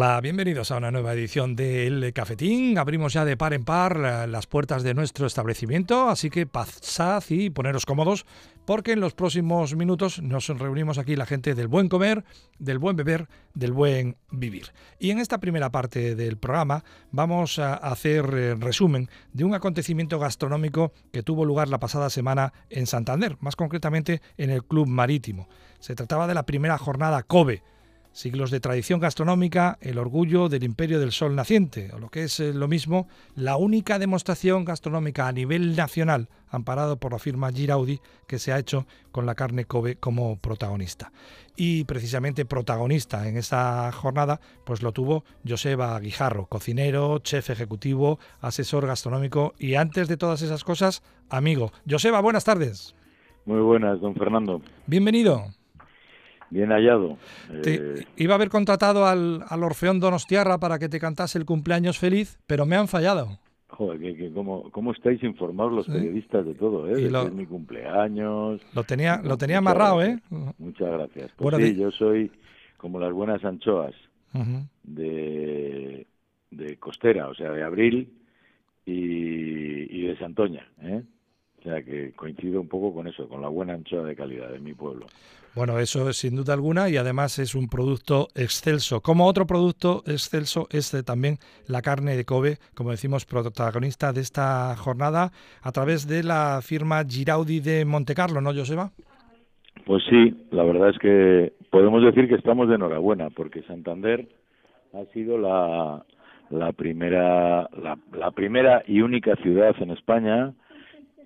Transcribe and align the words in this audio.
Hola, 0.00 0.20
bienvenidos 0.20 0.70
a 0.70 0.76
una 0.76 0.92
nueva 0.92 1.12
edición 1.12 1.56
del 1.56 2.12
Cafetín. 2.12 2.78
Abrimos 2.78 3.14
ya 3.14 3.24
de 3.24 3.36
par 3.36 3.52
en 3.52 3.64
par 3.64 3.98
las 4.28 4.46
puertas 4.46 4.84
de 4.84 4.94
nuestro 4.94 5.26
establecimiento, 5.26 6.08
así 6.08 6.30
que 6.30 6.46
pasad 6.46 7.24
y 7.30 7.50
poneros 7.50 7.84
cómodos, 7.84 8.24
porque 8.64 8.92
en 8.92 9.00
los 9.00 9.14
próximos 9.14 9.74
minutos 9.74 10.22
nos 10.22 10.46
reunimos 10.50 10.98
aquí 10.98 11.16
la 11.16 11.26
gente 11.26 11.56
del 11.56 11.66
buen 11.66 11.88
comer, 11.88 12.22
del 12.60 12.78
buen 12.78 12.94
beber, 12.94 13.26
del 13.54 13.72
buen 13.72 14.16
vivir. 14.30 14.66
Y 15.00 15.10
en 15.10 15.18
esta 15.18 15.38
primera 15.38 15.70
parte 15.70 16.14
del 16.14 16.36
programa 16.36 16.84
vamos 17.10 17.58
a 17.58 17.74
hacer 17.74 18.24
eh, 18.34 18.54
resumen 18.54 19.10
de 19.32 19.42
un 19.42 19.54
acontecimiento 19.54 20.20
gastronómico 20.20 20.92
que 21.10 21.24
tuvo 21.24 21.44
lugar 21.44 21.66
la 21.66 21.80
pasada 21.80 22.08
semana 22.08 22.52
en 22.70 22.86
Santander, 22.86 23.36
más 23.40 23.56
concretamente 23.56 24.22
en 24.36 24.50
el 24.50 24.62
Club 24.62 24.86
Marítimo. 24.86 25.48
Se 25.80 25.96
trataba 25.96 26.28
de 26.28 26.34
la 26.34 26.46
primera 26.46 26.78
jornada 26.78 27.24
COBE 27.24 27.64
siglos 28.12 28.50
de 28.50 28.60
tradición 28.60 29.00
gastronómica, 29.00 29.78
el 29.80 29.98
orgullo 29.98 30.48
del 30.48 30.64
imperio 30.64 31.00
del 31.00 31.12
sol 31.12 31.34
naciente, 31.34 31.90
o 31.92 31.98
lo 31.98 32.08
que 32.08 32.24
es 32.24 32.40
eh, 32.40 32.52
lo 32.52 32.68
mismo, 32.68 33.08
la 33.34 33.56
única 33.56 33.98
demostración 33.98 34.64
gastronómica 34.64 35.28
a 35.28 35.32
nivel 35.32 35.76
nacional, 35.76 36.28
amparado 36.48 36.98
por 36.98 37.12
la 37.12 37.18
firma 37.18 37.52
Giraudi, 37.52 38.00
que 38.26 38.38
se 38.38 38.52
ha 38.52 38.58
hecho 38.58 38.86
con 39.12 39.26
la 39.26 39.34
carne 39.34 39.64
Kobe 39.64 39.96
como 39.96 40.38
protagonista. 40.38 41.12
Y 41.56 41.84
precisamente 41.84 42.44
protagonista 42.44 43.28
en 43.28 43.36
esta 43.36 43.90
jornada, 43.92 44.40
pues 44.64 44.82
lo 44.82 44.92
tuvo 44.92 45.24
Joseba 45.46 45.98
Guijarro, 45.98 46.46
cocinero, 46.46 47.18
chef 47.18 47.50
ejecutivo, 47.50 48.18
asesor 48.40 48.86
gastronómico 48.86 49.54
y 49.58 49.74
antes 49.74 50.08
de 50.08 50.16
todas 50.16 50.42
esas 50.42 50.64
cosas, 50.64 51.02
amigo. 51.28 51.72
Joseba, 51.88 52.20
buenas 52.20 52.44
tardes. 52.44 52.94
Muy 53.44 53.60
buenas, 53.60 54.00
don 54.00 54.14
Fernando. 54.14 54.60
Bienvenido. 54.86 55.57
Bien 56.50 56.70
hallado. 56.70 57.18
Eh, 57.50 58.04
iba 58.16 58.34
a 58.34 58.36
haber 58.36 58.48
contratado 58.48 59.06
al, 59.06 59.44
al, 59.46 59.62
Orfeón 59.62 60.00
Donostiarra 60.00 60.58
para 60.58 60.78
que 60.78 60.88
te 60.88 60.98
cantase 60.98 61.38
el 61.38 61.44
cumpleaños 61.44 61.98
feliz, 61.98 62.38
pero 62.46 62.64
me 62.64 62.76
han 62.76 62.88
fallado. 62.88 63.38
Joder, 63.68 64.00
que, 64.00 64.32
cómo, 64.32 64.92
estáis 64.92 65.22
informados 65.22 65.72
los 65.72 65.86
periodistas 65.86 66.44
de 66.46 66.54
todo, 66.54 66.88
¿eh? 66.88 66.96
De 66.96 67.30
mi 67.30 67.46
cumpleaños. 67.46 68.60
Lo 68.74 68.82
tenía, 68.82 69.20
lo 69.22 69.36
tenía 69.36 69.58
amarrado, 69.58 70.02
¿eh? 70.02 70.18
Muchas 70.58 70.90
gracias. 70.90 71.30
Pues 71.36 71.56
sí, 71.56 71.76
yo 71.76 71.90
soy 71.90 72.32
como 72.78 72.98
las 72.98 73.12
buenas 73.12 73.44
anchoas 73.44 73.94
de, 74.82 76.06
de 76.50 76.76
Costera, 76.78 77.28
o 77.28 77.34
sea, 77.34 77.50
de 77.50 77.62
Abril 77.62 78.10
y, 78.86 79.96
y 79.96 80.06
de 80.06 80.16
Santoña, 80.18 80.66
¿eh? 80.80 81.02
O 81.60 81.62
sea 81.62 81.82
que 81.82 82.12
coincido 82.12 82.60
un 82.60 82.68
poco 82.68 82.94
con 82.94 83.06
eso, 83.06 83.28
con 83.28 83.42
la 83.42 83.48
buena 83.48 83.74
anchoa 83.74 84.04
de 84.04 84.16
calidad 84.16 84.50
de 84.50 84.60
mi 84.60 84.74
pueblo. 84.74 85.06
Bueno, 85.54 85.78
eso 85.78 86.08
es 86.08 86.16
sin 86.18 86.36
duda 86.36 86.54
alguna 86.54 86.88
y 86.88 86.96
además 86.96 87.38
es 87.38 87.54
un 87.54 87.68
producto 87.68 88.28
excelso. 88.34 89.00
Como 89.00 89.26
otro 89.26 89.46
producto 89.46 90.02
excelso 90.06 90.68
es 90.70 90.90
también 91.04 91.38
la 91.66 91.82
carne 91.82 92.16
de 92.16 92.24
Kobe, 92.24 92.58
como 92.74 92.90
decimos, 92.90 93.26
protagonista 93.26 94.12
de 94.12 94.20
esta 94.20 94.76
jornada 94.76 95.30
a 95.62 95.72
través 95.72 96.06
de 96.06 96.22
la 96.22 96.60
firma 96.62 97.02
Giraudi 97.04 97.60
de 97.60 97.84
Montecarlo, 97.84 98.40
¿no, 98.40 98.54
Joseba? 98.54 98.90
Pues 99.84 100.02
sí, 100.08 100.36
la 100.50 100.64
verdad 100.64 100.90
es 100.90 100.98
que 100.98 101.52
podemos 101.70 102.02
decir 102.02 102.28
que 102.28 102.34
estamos 102.34 102.68
de 102.68 102.76
enhorabuena 102.76 103.30
porque 103.30 103.62
Santander 103.62 104.28
ha 104.92 105.04
sido 105.12 105.38
la, 105.38 106.04
la 106.50 106.72
primera 106.72 107.68
la, 107.82 107.98
la 108.12 108.30
primera 108.30 108.82
y 108.86 109.00
única 109.00 109.36
ciudad 109.36 109.74
en 109.80 109.90
España 109.90 110.54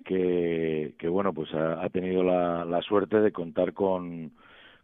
que, 0.03 0.93
que 0.97 1.07
bueno, 1.07 1.33
pues 1.33 1.53
ha, 1.53 1.87
tenido 1.89 2.23
la, 2.23 2.65
la, 2.65 2.81
suerte 2.81 3.19
de 3.19 3.31
contar 3.31 3.73
con, 3.73 4.31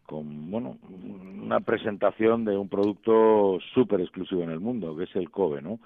con, 0.06 0.50
bueno, 0.50 0.78
una 1.44 1.60
presentación 1.60 2.46
de 2.46 2.58
un 2.58 2.70
producto 2.70 3.60
súper 3.74 4.02
exclusivo 4.02 4.44
en 4.44 4.52
el 4.52 4.60
mundo, 4.60 4.96
que 4.98 5.04
es 5.04 5.16
el 5.16 5.30
Kobe, 5.30 5.62
¿no? 5.62 5.80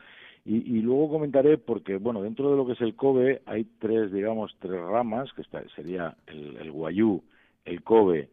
Y, 0.45 0.77
y, 0.77 0.81
luego 0.81 1.09
comentaré 1.09 1.57
porque, 1.57 1.95
bueno, 1.97 2.21
dentro 2.21 2.51
de 2.51 2.57
lo 2.57 2.65
que 2.65 2.73
es 2.73 2.81
el 2.81 2.95
Kobe 2.95 3.41
hay 3.45 3.65
tres, 3.79 4.11
digamos, 4.11 4.53
tres 4.59 4.81
ramas, 4.81 5.31
que 5.33 5.41
está, 5.41 5.63
sería 5.75 6.15
el, 6.27 6.57
el 6.57 6.71
Guayú, 6.71 7.23
el 7.63 7.81
Kobe 7.81 8.29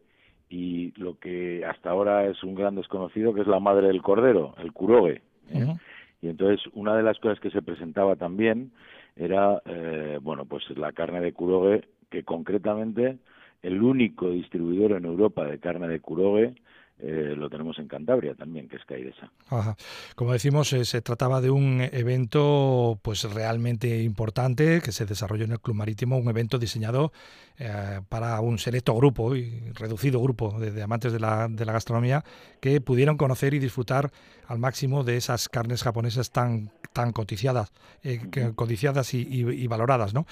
y 0.51 0.91
lo 0.99 1.17
que 1.17 1.63
hasta 1.65 1.89
ahora 1.89 2.25
es 2.25 2.43
un 2.43 2.55
gran 2.55 2.75
desconocido, 2.75 3.33
que 3.33 3.41
es 3.41 3.47
la 3.47 3.61
madre 3.61 3.87
del 3.87 4.01
cordero, 4.01 4.53
el 4.57 4.73
Kuroge. 4.73 5.21
¿eh? 5.49 5.75
Y 6.21 6.27
entonces, 6.27 6.59
una 6.73 6.95
de 6.95 7.03
las 7.03 7.17
cosas 7.19 7.39
que 7.39 7.49
se 7.49 7.61
presentaba 7.61 8.17
también 8.17 8.71
era, 9.15 9.61
eh, 9.65 10.19
bueno, 10.21 10.45
pues 10.45 10.69
la 10.77 10.91
carne 10.91 11.21
de 11.21 11.33
Kuroge, 11.33 11.87
que 12.09 12.23
concretamente 12.23 13.17
el 13.61 13.81
único 13.81 14.29
distribuidor 14.31 14.93
en 14.93 15.05
Europa 15.05 15.45
de 15.45 15.59
carne 15.59 15.87
de 15.87 15.99
Kuroge 15.99 16.55
eh, 17.03 17.33
lo 17.35 17.49
tenemos 17.49 17.79
en 17.79 17.87
Cantabria 17.87 18.35
también, 18.35 18.67
que 18.67 18.75
es 18.75 18.85
Cairesa. 18.85 19.31
Como 20.15 20.33
decimos, 20.33 20.71
eh, 20.73 20.85
se 20.85 21.01
trataba 21.01 21.41
de 21.41 21.49
un 21.49 21.81
evento 21.81 22.99
pues 23.01 23.23
realmente 23.23 24.03
importante 24.03 24.81
que 24.81 24.91
se 24.91 25.07
desarrolló 25.07 25.45
en 25.45 25.53
el 25.53 25.59
Club 25.59 25.77
Marítimo, 25.77 26.17
un 26.19 26.29
evento 26.29 26.59
diseñado 26.59 27.11
eh, 27.57 28.01
para 28.07 28.39
un 28.41 28.59
selecto 28.59 28.93
grupo 28.95 29.35
y 29.35 29.71
reducido 29.73 30.21
grupo 30.21 30.59
de, 30.59 30.79
amantes 30.83 31.11
de 31.11 31.19
la, 31.19 31.47
de 31.47 31.65
la, 31.65 31.73
gastronomía 31.73 32.23
que 32.59 32.81
pudieron 32.81 33.17
conocer 33.17 33.55
y 33.55 33.59
disfrutar 33.59 34.11
al 34.47 34.59
máximo 34.59 35.03
de 35.03 35.17
esas 35.17 35.49
carnes 35.49 35.81
japonesas 35.81 36.29
tan 36.29 36.71
tan 36.93 37.13
codiciadas, 37.13 37.71
codiciadas 38.55 39.13
y, 39.13 39.67
valoradas, 39.67 40.13
¿no? 40.13 40.25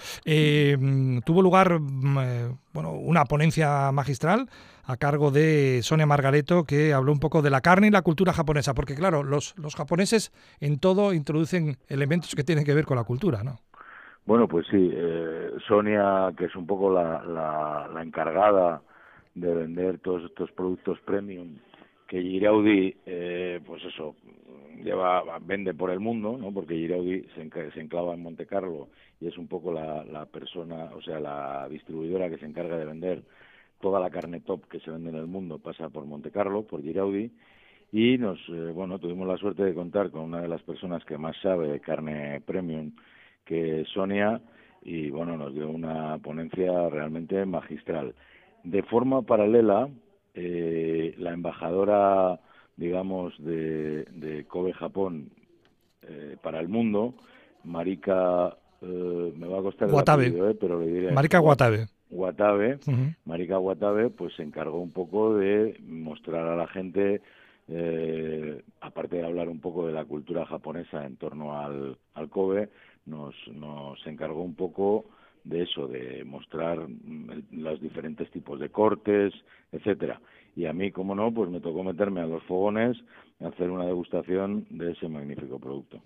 tuvo 1.24 1.42
lugar 1.42 1.80
mm, 1.80 2.58
bueno 2.74 2.92
una 2.92 3.24
ponencia 3.24 3.94
magistral 3.94 4.50
a 4.90 4.98
cargo 4.98 5.30
de 5.30 5.82
Sonia 5.84 6.08
Margareto, 6.08 6.64
que 6.64 6.94
habló 6.94 7.12
un 7.12 7.20
poco 7.20 7.44
de 7.44 7.52
la 7.52 7.62
carne 7.62 7.88
y 7.88 7.92
la 7.92 8.02
cultura 8.02 8.34
japonesa, 8.34 8.74
porque 8.74 8.96
claro, 8.96 9.22
los, 9.22 9.56
los 9.60 9.76
japoneses 9.76 10.32
en 10.60 10.80
todo 10.80 11.14
introducen 11.14 11.78
elementos 11.90 12.34
que 12.34 12.44
tienen 12.44 12.66
que 12.66 12.74
ver 12.74 12.86
con 12.86 12.98
la 12.98 13.04
cultura, 13.04 13.44
¿no? 13.44 13.60
Bueno, 14.26 14.48
pues 14.48 14.66
sí, 14.68 14.90
eh, 14.92 15.52
Sonia, 15.68 16.34
que 16.36 16.46
es 16.46 16.56
un 16.56 16.66
poco 16.66 16.92
la, 16.92 17.24
la, 17.94 18.02
encargada 18.02 18.82
de 19.36 19.54
vender 19.54 20.00
todos 20.00 20.24
estos 20.24 20.52
productos 20.52 21.00
premium 21.02 21.58
que 22.08 22.24
Giraudi, 22.24 22.96
eh, 23.06 23.62
pues 23.64 23.84
eso, 23.86 24.16
lleva 24.84 25.22
vende 25.40 25.76
por 25.76 25.92
el 25.92 26.00
mundo, 26.00 26.36
¿no? 26.36 26.52
Porque 26.52 26.74
Giraudi 26.74 27.28
se, 27.36 27.48
se 27.72 27.80
enclava 27.80 28.16
en 28.16 28.24
Monte 28.24 28.48
Carlo 28.48 28.88
y 29.22 29.28
es 29.28 29.38
un 29.38 29.48
poco 29.48 29.72
la, 29.72 30.04
la 30.04 30.26
persona, 30.26 30.90
o 30.96 31.02
sea, 31.04 31.20
la 31.20 31.68
distribuidora 31.70 32.28
que 32.28 32.40
se 32.40 32.48
encarga 32.48 32.76
de 32.76 32.86
vender 32.86 33.24
toda 33.80 34.00
la 34.00 34.10
carne 34.10 34.42
top 34.42 34.68
que 34.68 34.80
se 34.80 34.92
vende 34.92 35.10
en 35.10 35.16
el 35.16 35.28
mundo 35.28 35.60
pasa 35.60 35.90
por 35.90 36.06
Monte 36.06 36.32
Carlo, 36.32 36.64
por 36.64 36.82
Giraudi, 36.82 37.32
y 37.92 38.18
nos, 38.18 38.38
eh, 38.50 38.72
bueno, 38.74 39.00
tuvimos 39.00 39.28
la 39.28 39.38
suerte 39.38 39.64
de 39.64 39.74
contar 39.74 40.12
con 40.12 40.22
una 40.22 40.42
de 40.42 40.48
las 40.48 40.62
personas 40.62 41.04
que 41.06 41.18
más 41.18 41.36
sabe 41.42 41.68
de 41.68 41.80
carne 41.80 42.42
premium, 42.46 42.92
que 43.46 43.82
es 43.82 43.90
Sonia, 43.90 44.42
y 44.84 45.10
bueno, 45.10 45.38
nos 45.38 45.54
dio 45.54 45.70
una 45.70 46.18
ponencia 46.20 46.90
realmente 46.90 47.46
magistral. 47.46 48.14
De 48.64 48.84
forma 48.84 49.24
paralela, 49.24 49.90
eh, 50.36 51.16
la 51.18 51.34
embajadora, 51.34 52.40
digamos, 52.78 53.34
de, 53.40 54.04
de 54.06 54.46
Kobe 54.46 54.74
Japón 54.74 55.32
eh, 56.04 56.38
para 56.42 56.60
el 56.60 56.68
mundo, 56.68 57.16
Marika, 57.64 58.56
me 58.82 59.48
va 59.48 59.60
a 59.60 59.62
costar 59.62 59.90
el 59.90 60.58
pero 60.58 60.80
le 60.80 60.88
diré. 60.88 61.12
Marika 61.12 61.42
Watabe. 61.42 61.88
Watabe, 62.10 62.80
Marika 63.26 63.60
Watabe, 63.60 64.10
pues 64.10 64.34
se 64.36 64.44
encargó 64.44 64.80
un 64.80 64.92
poco 64.92 65.36
de 65.36 65.80
mostrar 65.86 66.48
a 66.48 66.56
la 66.56 66.68
gente, 66.68 67.22
eh, 67.68 68.64
aparte 68.82 69.18
de 69.18 69.26
hablar 69.26 69.50
un 69.50 69.60
poco 69.60 69.88
de 69.88 69.94
la 69.94 70.06
cultura 70.06 70.46
japonesa 70.46 71.06
en 71.06 71.18
torno 71.18 71.60
al, 71.60 71.98
al 72.16 72.30
Kobe, 72.30 72.70
nos, 73.06 73.36
nos 73.54 74.06
encargó 74.08 74.42
un 74.42 74.56
poco 74.56 75.06
de 75.44 75.64
eso, 75.64 75.88
de 75.88 76.24
mostrar 76.26 76.80
mm, 76.80 77.44
los 77.52 77.80
diferentes 77.82 78.30
tipos 78.32 78.60
de 78.60 78.70
cortes, 78.70 79.34
etcétera. 79.72 80.20
Y 80.56 80.66
a 80.66 80.74
mí, 80.74 80.92
como 80.92 81.16
no, 81.16 81.34
pues 81.34 81.50
me 81.50 81.62
tocó 81.62 81.84
meterme 81.84 82.22
a 82.22 82.26
los 82.26 82.44
fogones 82.44 82.98
hacer 83.46 83.70
una 83.70 83.86
degustación 83.86 84.66
de 84.70 84.92
ese 84.92 85.08
magnífico 85.08 85.60
producto. 85.60 86.00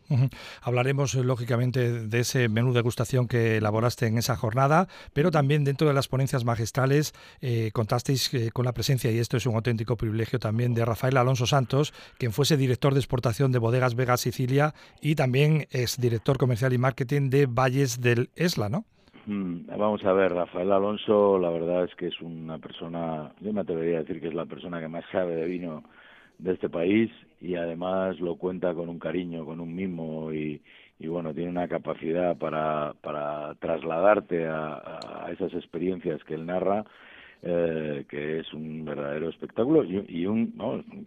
Hablaremos, 0.62 1.16
eh, 1.16 1.24
lógicamente, 1.24 2.08
de 2.08 2.20
ese 2.20 2.48
menú 2.50 2.70
de 2.70 2.84
degustación 2.84 3.28
que 3.28 3.58
elaboraste 3.58 4.08
en 4.08 4.18
esa 4.18 4.36
jornada, 4.36 4.88
pero 5.14 5.32
también 5.32 5.64
dentro 5.64 5.88
de 5.88 5.94
las 5.94 6.08
ponencias 6.08 6.46
magistrales 6.46 7.14
eh, 7.42 7.72
contasteis 7.74 8.34
eh, 8.34 8.52
con 8.52 8.66
la 8.66 8.74
presencia, 8.74 9.12
y 9.12 9.18
esto 9.18 9.38
es 9.38 9.46
un 9.46 9.56
auténtico 9.56 9.96
privilegio 9.96 10.38
también, 10.38 10.74
de 10.74 10.86
Rafael 10.86 11.18
Alonso 11.18 11.48
Santos, 11.48 11.94
quien 12.20 12.34
fuese 12.34 12.58
director 12.58 12.94
de 12.94 13.00
exportación 13.00 13.52
de 13.52 13.60
Bodegas 13.60 13.96
Vega 13.96 14.18
Sicilia 14.18 14.74
y 15.02 15.16
también 15.16 15.66
es 15.72 16.00
director 16.00 16.38
comercial 16.38 16.74
y 16.74 16.78
marketing 16.78 17.30
de 17.30 17.48
Valles 17.48 18.02
del 18.02 18.30
Esla, 18.36 18.70
¿no? 18.70 18.86
Mm, 19.26 19.68
vamos 19.68 20.04
a 20.04 20.12
ver, 20.12 20.34
Rafael 20.34 20.72
Alonso, 20.72 21.40
la 21.40 21.50
verdad 21.50 21.86
es 21.86 21.96
que 21.96 22.08
es 22.08 22.22
una 22.22 22.60
persona, 22.60 23.32
yo 23.40 23.54
me 23.54 23.62
atrevería 23.62 23.98
a 23.98 24.02
decir 24.02 24.20
que 24.20 24.28
es 24.28 24.34
la 24.34 24.46
persona 24.46 24.82
que 24.82 24.90
más 24.90 25.06
sabe 25.12 25.36
de 25.36 25.46
vino 25.46 25.84
de 26.44 26.54
este 26.54 26.70
país 26.70 27.10
y 27.40 27.56
además 27.56 28.20
lo 28.20 28.36
cuenta 28.36 28.74
con 28.74 28.90
un 28.90 29.00
cariño, 29.00 29.46
con 29.46 29.62
un 29.62 29.74
mimo 29.74 30.34
y, 30.34 30.62
bueno, 31.00 31.34
tiene 31.34 31.50
una 31.50 31.68
capacidad 31.68 32.38
para, 32.38 32.94
para 33.02 33.56
trasladarte 33.56 34.48
a, 34.48 35.28
esas 35.32 35.54
experiencias 35.54 36.24
que 36.26 36.36
él 36.36 36.46
narra 36.46 36.86
eh, 37.42 38.06
que 38.08 38.40
es 38.40 38.54
un 38.54 38.86
verdadero 38.86 39.30
espectáculo 39.30 39.84
y, 39.84 40.26
un 40.26 40.54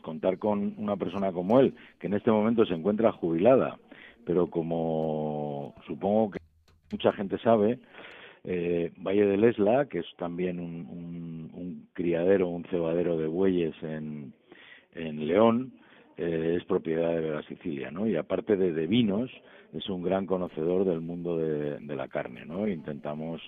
contar 0.03 0.39
con 0.39 0.75
una 0.77 0.97
persona 0.97 1.33
como 1.33 1.61
él 1.61 1.75
que 1.99 2.09
en 2.09 2.15
este 2.15 2.31
momento 2.31 2.65
se 2.67 2.75
encuentra 2.75 3.13
jubilada. 3.13 3.79
Pero 4.25 4.49
como 4.49 5.75
supongo 5.87 6.33
que 6.33 6.39
mucha 6.91 7.13
gente 7.13 7.39
sabe 7.39 7.79
eh, 8.45 8.93
Valle 8.99 9.27
del 9.27 9.45
Esla 9.45 9.87
que 9.87 10.01
es 10.01 10.07
también 10.19 10.61
un, 10.61 11.51
un, 11.55 11.89
criadero 11.95 12.49
un 12.49 12.65
cebadero 12.65 13.17
de 13.17 13.27
bueyes 13.27 13.75
en, 13.83 14.35
en 14.97 15.27
León 15.27 15.73
eh, 16.17 16.57
es 16.59 16.65
propiedad 16.65 17.15
de 17.15 17.31
la 17.31 17.43
Sicilia, 17.43 17.91
¿no? 17.91 18.07
Y 18.07 18.17
aparte 18.17 18.57
de, 18.57 18.73
de 18.73 18.87
vinos, 18.87 19.31
es 19.73 19.89
un 19.89 20.03
gran 20.03 20.27
conocedor 20.27 20.85
del 20.85 21.01
mundo 21.01 21.37
de, 21.39 21.79
de 21.79 21.97
la 21.97 22.09
carne, 22.09 22.45
¿no? 22.47 22.67
Intentamos 22.67 23.41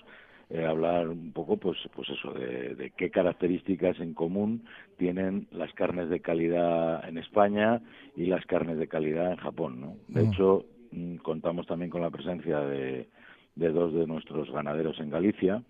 eh, 0.51 0.65
hablar 0.65 1.09
un 1.09 1.31
poco, 1.31 1.57
pues, 1.57 1.77
pues 1.95 2.09
eso, 2.09 2.31
de, 2.33 2.91
qué 2.97 3.11
características 3.11 3.99
en 3.99 4.15
común 4.15 4.63
tienen 4.97 5.47
las 5.51 5.71
carnes 5.73 6.09
de 6.09 6.21
calidad 6.21 7.07
en 7.07 7.19
España 7.19 7.81
y 8.15 8.25
las 8.25 8.45
carnes 8.47 8.79
de 8.79 8.87
calidad 8.87 9.31
en 9.31 9.37
Japón, 9.37 9.79
¿no? 9.79 9.95
De 10.07 10.23
mm. 10.23 10.31
hecho, 10.31 10.65
mm, 10.91 11.17
contamos 11.17 11.67
también 11.67 11.91
con 11.91 12.01
la 12.01 12.09
presencia 12.09 12.61
de, 12.61 13.07
de 13.55 13.69
dos 13.71 13.93
de 13.93 14.07
nuestros 14.07 14.51
ganaderos 14.51 14.99
en 14.99 15.11
Galicia 15.11 15.61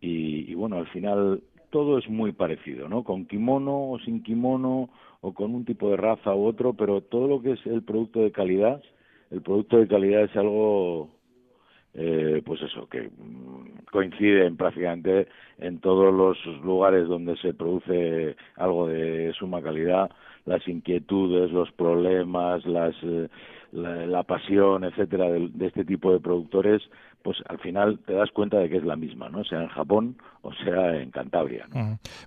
y, 0.00 0.50
y, 0.50 0.54
bueno, 0.54 0.78
al 0.78 0.88
final 0.88 1.40
todo 1.70 1.98
es 1.98 2.08
muy 2.08 2.32
parecido, 2.32 2.88
¿no? 2.88 3.04
Con 3.04 3.26
kimono 3.26 3.90
o 3.90 3.98
sin 4.00 4.22
kimono 4.22 4.90
o 5.20 5.34
con 5.34 5.54
un 5.54 5.64
tipo 5.64 5.90
de 5.90 5.96
raza 5.96 6.34
u 6.34 6.46
otro, 6.46 6.74
pero 6.74 7.00
todo 7.00 7.28
lo 7.28 7.42
que 7.42 7.52
es 7.52 7.66
el 7.66 7.82
producto 7.82 8.20
de 8.20 8.32
calidad, 8.32 8.82
el 9.30 9.42
producto 9.42 9.78
de 9.78 9.88
calidad 9.88 10.24
es 10.24 10.36
algo 10.36 11.10
eh, 11.94 12.42
pues 12.44 12.62
eso, 12.62 12.88
que 12.88 13.02
mm, 13.02 13.86
coinciden 13.90 14.56
prácticamente 14.56 15.26
en 15.58 15.80
todos 15.80 16.14
los 16.14 16.38
lugares 16.62 17.08
donde 17.08 17.36
se 17.38 17.54
produce 17.54 18.36
algo 18.56 18.86
de 18.86 19.32
suma 19.38 19.62
calidad, 19.62 20.10
las 20.44 20.66
inquietudes, 20.68 21.50
los 21.50 21.72
problemas, 21.72 22.64
las, 22.66 22.94
eh, 23.02 23.28
la, 23.72 24.22
pasión, 24.22 24.84
etcétera, 24.84 25.30
de, 25.30 25.66
este 25.66 25.84
tipo 25.84 26.12
de 26.12 26.20
productores, 26.20 26.82
pues 27.22 27.38
al 27.48 27.58
final 27.58 27.98
te 28.06 28.14
das 28.14 28.30
cuenta 28.30 28.58
de 28.58 28.68
que 28.68 28.76
es 28.76 28.84
la 28.84 28.96
misma, 28.96 29.28
¿no? 29.28 29.44
Sea 29.44 29.62
en 29.62 29.68
Japón 29.68 30.16
o 30.42 30.52
sea 30.64 30.96
en 30.96 31.10
Cantabria. 31.10 31.68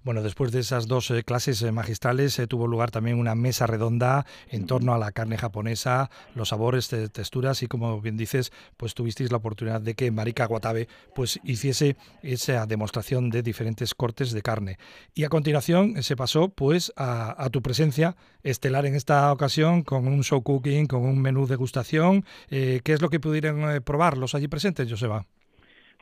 Bueno, 0.03 0.21
después 0.21 0.51
de 0.51 0.59
esas 0.59 0.87
dos 0.87 1.09
eh, 1.11 1.23
clases 1.23 1.61
eh, 1.61 1.71
magistrales 1.71 2.37
eh, 2.39 2.47
tuvo 2.47 2.67
lugar 2.67 2.91
también 2.91 3.17
una 3.17 3.35
mesa 3.35 3.67
redonda 3.67 4.25
en 4.49 4.65
torno 4.65 4.93
a 4.93 4.97
la 4.97 5.11
carne 5.11 5.37
japonesa, 5.37 6.09
los 6.35 6.49
sabores, 6.49 6.89
texturas 6.89 7.63
y 7.63 7.67
como 7.67 8.01
bien 8.01 8.17
dices, 8.17 8.51
pues 8.77 8.93
tuvisteis 8.93 9.31
la 9.31 9.37
oportunidad 9.37 9.81
de 9.81 9.95
que 9.95 10.11
Marika 10.11 10.45
Guatabe 10.45 10.87
pues 11.15 11.39
hiciese 11.43 11.95
esa 12.21 12.65
demostración 12.65 13.29
de 13.29 13.41
diferentes 13.41 13.95
cortes 13.95 14.31
de 14.31 14.41
carne. 14.41 14.77
Y 15.13 15.23
a 15.23 15.29
continuación 15.29 16.03
se 16.03 16.15
pasó 16.15 16.49
pues 16.49 16.93
a, 16.97 17.41
a 17.43 17.49
tu 17.49 17.61
presencia 17.61 18.15
estelar 18.43 18.85
en 18.85 18.95
esta 18.95 19.31
ocasión 19.31 19.83
con 19.83 20.07
un 20.07 20.23
show 20.23 20.41
cooking, 20.43 20.87
con 20.87 21.01
un 21.01 21.21
menú 21.21 21.47
degustación. 21.47 22.25
¿Qué 22.49 22.81
es 22.85 23.01
lo 23.01 23.09
que 23.09 23.19
pudieron 23.19 23.81
probar 23.83 24.17
los 24.17 24.35
allí 24.35 24.47
presentes, 24.47 24.90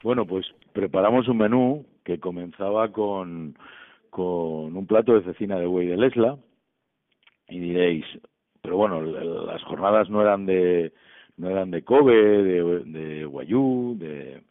Bueno, 0.04 0.26
pues 0.26 0.46
preparamos 0.74 1.28
un 1.28 1.38
menú 1.38 1.86
que 2.04 2.20
comenzaba 2.20 2.92
con, 2.92 3.58
con 4.10 4.76
un 4.76 4.88
plato 4.88 5.14
de 5.14 5.24
cecina 5.24 5.58
de 5.58 5.66
buey 5.66 5.88
de 5.88 5.98
Lesla. 5.98 6.38
Y 7.50 7.60
diréis, 7.60 8.06
pero 8.62 8.78
bueno, 8.78 9.02
las 9.02 9.64
jornadas 9.64 10.10
no 10.10 10.22
eran 10.22 10.46
de 10.46 10.94
no 11.38 11.50
eran 11.50 11.72
de 11.72 11.84
Kobe, 11.84 12.44
de, 12.44 12.84
de 12.86 13.26
Guayú, 13.26 13.96
de, 13.98 14.44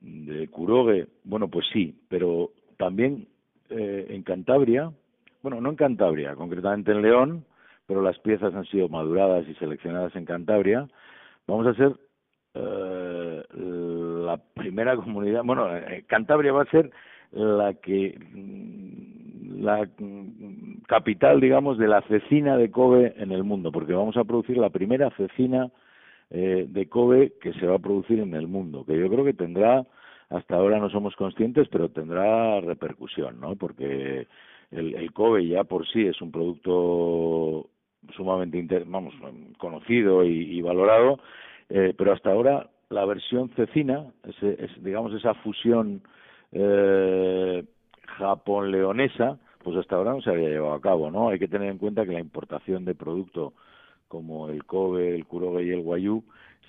de 0.00 0.48
Kuroge, 0.48 1.06
bueno, 1.24 1.48
pues 1.48 1.66
sí, 1.72 1.94
pero 2.08 2.50
también 2.78 3.28
eh, 3.70 4.06
en 4.10 4.22
Cantabria, 4.22 4.90
bueno, 5.42 5.60
no 5.60 5.70
en 5.70 5.76
Cantabria, 5.76 6.34
concretamente 6.34 6.92
en 6.92 7.02
León, 7.02 7.44
pero 7.86 8.02
las 8.02 8.18
piezas 8.20 8.54
han 8.54 8.64
sido 8.66 8.88
maduradas 8.88 9.46
y 9.48 9.54
seleccionadas 9.54 10.16
en 10.16 10.24
Cantabria, 10.24 10.88
vamos 11.46 11.66
a 11.66 11.70
hacer 11.70 11.92
eh, 12.56 13.42
la 14.24 14.38
primera 14.54 14.96
comunidad, 14.96 15.42
bueno, 15.44 15.74
eh, 15.76 16.04
Cantabria 16.06 16.52
va 16.52 16.62
a 16.62 16.70
ser 16.70 16.90
la 17.32 17.74
que 17.74 18.18
mm, 18.18 19.62
la 19.62 19.88
mm, 19.98 20.82
capital, 20.86 21.40
digamos, 21.40 21.78
de 21.78 21.88
la 21.88 22.02
cecina 22.02 22.56
de 22.56 22.70
Kobe 22.70 23.14
en 23.18 23.32
el 23.32 23.44
mundo, 23.44 23.72
porque 23.72 23.92
vamos 23.92 24.16
a 24.16 24.24
producir 24.24 24.56
la 24.58 24.70
primera 24.70 25.10
cecina 25.10 25.70
eh, 26.30 26.66
de 26.68 26.88
Kobe 26.88 27.34
que 27.40 27.52
se 27.54 27.66
va 27.66 27.76
a 27.76 27.80
producir 27.80 28.20
en 28.20 28.34
el 28.34 28.48
mundo, 28.48 28.84
que 28.84 28.98
yo 28.98 29.08
creo 29.08 29.24
que 29.24 29.34
tendrá, 29.34 29.86
hasta 30.30 30.56
ahora 30.56 30.78
no 30.78 30.90
somos 30.90 31.14
conscientes, 31.16 31.68
pero 31.68 31.90
tendrá 31.90 32.60
repercusión, 32.60 33.40
¿no? 33.40 33.56
Porque 33.56 34.26
el, 34.70 34.94
el 34.94 35.12
Kobe 35.12 35.46
ya 35.46 35.64
por 35.64 35.86
sí 35.88 36.06
es 36.06 36.20
un 36.20 36.32
producto 36.32 37.68
sumamente 38.14 38.84
vamos 38.86 39.14
conocido 39.58 40.24
y, 40.24 40.60
valorado, 40.62 41.18
eh, 41.68 41.94
pero 41.96 42.12
hasta 42.12 42.30
ahora 42.30 42.68
la 42.90 43.04
versión 43.04 43.50
cecina, 43.50 44.06
es, 44.40 44.82
digamos 44.82 45.12
esa 45.14 45.34
fusión 45.34 46.02
eh, 46.52 47.64
japón-leonesa, 48.18 49.38
pues 49.62 49.76
hasta 49.76 49.96
ahora 49.96 50.12
no 50.12 50.22
se 50.22 50.30
había 50.30 50.48
llevado 50.48 50.74
a 50.74 50.80
cabo, 50.80 51.10
¿no? 51.10 51.28
Hay 51.28 51.38
que 51.38 51.48
tener 51.48 51.68
en 51.68 51.78
cuenta 51.78 52.06
que 52.06 52.12
la 52.12 52.20
importación 52.20 52.84
de 52.84 52.94
producto 52.94 53.54
como 54.08 54.48
el 54.48 54.64
Kobe, 54.64 55.14
el 55.14 55.26
Kuroge 55.26 55.64
y 55.64 55.70
el 55.70 55.82
Guayú 55.82 56.22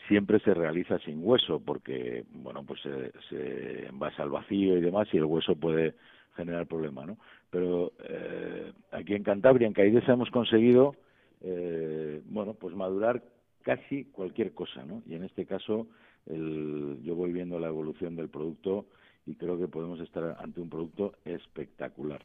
siempre 0.08 0.40
se 0.40 0.54
realiza 0.54 0.98
sin 1.00 1.20
hueso 1.22 1.62
porque, 1.64 2.24
bueno, 2.32 2.64
pues 2.64 2.82
se, 2.82 3.12
se 3.30 3.88
envasa 3.88 4.24
al 4.24 4.30
vacío 4.30 4.78
y 4.78 4.82
demás 4.82 5.08
y 5.12 5.18
el 5.18 5.26
hueso 5.26 5.56
puede 5.56 5.94
generar 6.36 6.66
problemas, 6.68 7.08
¿no? 7.08 7.18
Pero 7.50 7.92
eh, 8.08 8.72
aquí 8.92 9.16
en 9.16 9.24
Cantabria, 9.24 9.68
en 9.68 9.74
Caidesa, 9.74 10.14
hemos 10.14 10.30
conseguido, 10.32 10.96
eh, 11.42 12.22
bueno, 12.26 12.54
pues 12.54 12.76
madurar 12.76 13.22
casi 13.68 14.06
cualquier 14.06 14.54
cosa, 14.54 14.86
¿no? 14.86 15.04
Y 15.06 15.16
en 15.16 15.26
este 15.26 15.46
caso 15.46 15.88
el, 16.26 17.02
yo 17.04 17.16
voy 17.16 17.34
viendo 17.34 17.60
la 17.60 17.68
evolución 17.68 18.16
del 18.16 18.30
producto 18.30 18.86
y 19.26 19.36
creo 19.36 19.60
que 19.60 19.68
podemos 19.68 20.00
estar 20.00 20.38
ante 20.40 20.62
un 20.62 20.70
producto 20.70 21.16
espectacular. 21.26 22.22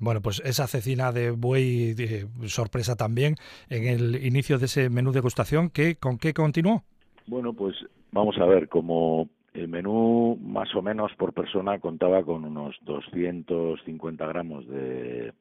Bueno, 0.00 0.20
pues 0.20 0.42
esa 0.44 0.66
cecina 0.66 1.12
de 1.12 1.30
buey, 1.30 1.94
de 1.94 2.26
sorpresa 2.46 2.96
también, 2.96 3.36
en 3.68 3.86
el 3.86 4.26
inicio 4.26 4.58
de 4.58 4.64
ese 4.64 4.90
menú 4.90 5.12
degustación, 5.12 5.70
¿qué, 5.70 5.94
¿con 5.94 6.18
qué 6.18 6.34
continuó? 6.34 6.82
Bueno, 7.28 7.52
pues 7.52 7.76
vamos 8.10 8.36
a 8.38 8.46
ver, 8.46 8.68
como 8.68 9.28
el 9.54 9.68
menú 9.68 10.36
más 10.42 10.74
o 10.74 10.82
menos 10.82 11.12
por 11.16 11.32
persona 11.32 11.78
contaba 11.78 12.24
con 12.24 12.44
unos 12.44 12.74
250 12.82 14.26
gramos 14.26 14.66
de, 14.66 15.32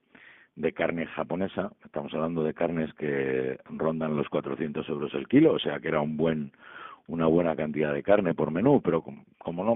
de 0.56 0.74
carne 0.74 1.06
japonesa, 1.06 1.72
estamos 1.86 2.13
hablando 2.13 2.44
de 2.44 2.53
carnes 2.53 2.94
que 2.96 3.60
rondan 3.70 4.15
los 4.15 4.27
400 4.29 4.88
euros 4.89 5.13
el 5.13 5.27
kilo, 5.27 5.53
o 5.53 5.60
sea 5.60 5.79
que 5.79 5.88
era 5.88 6.01
un 6.01 6.18
buen 6.18 6.51
una 7.10 7.25
buena 7.25 7.56
cantidad 7.56 7.91
de 7.91 8.03
carne 8.03 8.36
por 8.36 8.51
menú, 8.51 8.82
pero 8.84 9.03
como, 9.39 9.63
no, 9.63 9.75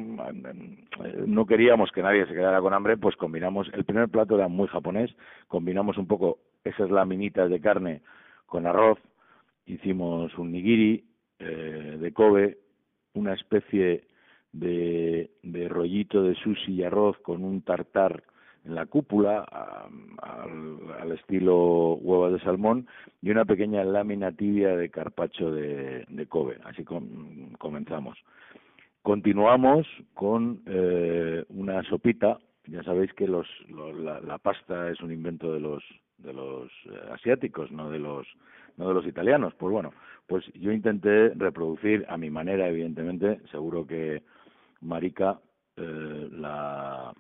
no 1.26 1.46
queríamos 1.48 1.92
que 1.92 2.04
nadie 2.04 2.28
se 2.28 2.34
quedara 2.34 2.62
con 2.62 2.76
hambre, 2.76 2.96
pues 2.96 3.16
combinamos, 3.16 3.70
el 3.74 3.86
primer 3.86 4.08
plato 4.10 4.36
era 4.36 4.48
muy 4.48 4.68
japonés, 4.68 5.10
combinamos 5.48 5.98
un 5.98 6.06
poco 6.06 6.38
esas 6.64 6.92
laminitas 6.92 7.50
de 7.50 7.60
carne 7.60 8.02
con 8.46 8.68
arroz, 8.68 9.00
hicimos 9.66 10.38
un 10.38 10.52
nigiri 10.52 11.04
eh, 11.40 11.98
de 12.00 12.14
Kobe, 12.14 12.60
una 13.16 13.34
especie 13.34 14.04
de, 14.52 15.32
de 15.42 15.70
rollito 15.70 16.22
de 16.22 16.36
sushi 16.36 16.74
y 16.74 16.84
arroz 16.84 17.18
con 17.20 17.44
un 17.44 17.64
tartar 17.64 18.24
en 18.66 18.76
la 18.76 18.86
cúpula 18.86 19.46
al, 20.22 21.12
estilo 21.12 21.96
huevas 21.96 22.34
de 22.34 22.40
salmón 22.40 22.88
y 23.22 23.30
una 23.30 23.46
pequeña 23.46 23.84
lámina 23.84 24.32
tibia 24.32 24.76
de 24.76 24.90
carpacho 24.90 25.52
de, 25.52 26.06
de 26.08 26.26
Kobe. 26.28 26.58
Así 26.64 26.84
comenzamos. 27.58 28.18
Continuamos 29.04 29.86
con 30.14 30.62
eh, 30.66 31.44
una 31.50 31.84
sopita. 31.84 32.40
Ya 32.68 32.84
sabéis 32.84 33.12
que 33.14 33.28
los, 33.28 33.46
la, 33.70 34.38
pasta 34.38 34.90
es 34.90 35.02
un 35.02 35.12
invento 35.12 35.54
de 35.54 35.60
los 35.60 35.84
de 36.18 36.32
los 36.32 36.72
eh, 36.86 37.12
asiáticos, 37.12 37.70
no 37.70 37.90
de 37.90 38.00
los 38.00 38.26
no 38.78 38.88
de 38.88 38.94
los 38.94 39.06
italianos. 39.06 39.54
Pues 39.56 39.74
bueno, 39.74 39.92
pues 40.26 40.46
yo 40.54 40.72
intenté 40.72 41.34
reproducir 41.36 42.06
a 42.08 42.16
mi 42.16 42.30
manera, 42.30 42.70
evidentemente. 42.70 43.42
Seguro 43.52 43.86
que 43.86 44.24
Marika 44.80 45.38
eh, 45.76 46.30
la 46.32 47.14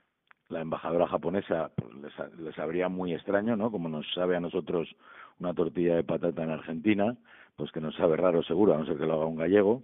la 0.50 0.62
embajadora 0.62 1.08
japonesa 1.08 1.72
pues, 1.76 1.94
les, 1.96 2.40
les 2.40 2.56
sabría 2.56 2.90
muy 2.90 3.14
extraño, 3.14 3.56
¿no? 3.56 3.72
Como 3.72 3.90
nos 3.90 4.06
sabe 4.14 4.36
a 4.36 4.40
nosotros 4.40 4.96
una 5.40 5.54
tortilla 5.54 5.96
de 5.96 6.04
patata 6.04 6.44
en 6.44 6.52
Argentina, 6.52 7.16
pues 7.56 7.72
que 7.72 7.82
nos 7.82 7.96
sabe 7.96 8.18
raro 8.18 8.44
seguro, 8.44 8.74
a 8.74 8.78
no 8.78 8.86
ser 8.86 8.98
que 8.98 9.06
lo 9.06 9.14
haga 9.14 9.26
un 9.26 9.38
gallego. 9.38 9.84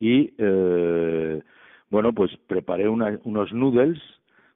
Y 0.00 0.34
eh, 0.38 1.42
bueno, 1.90 2.12
pues 2.12 2.30
preparé 2.46 2.88
unos 2.88 3.52
noodles 3.52 3.98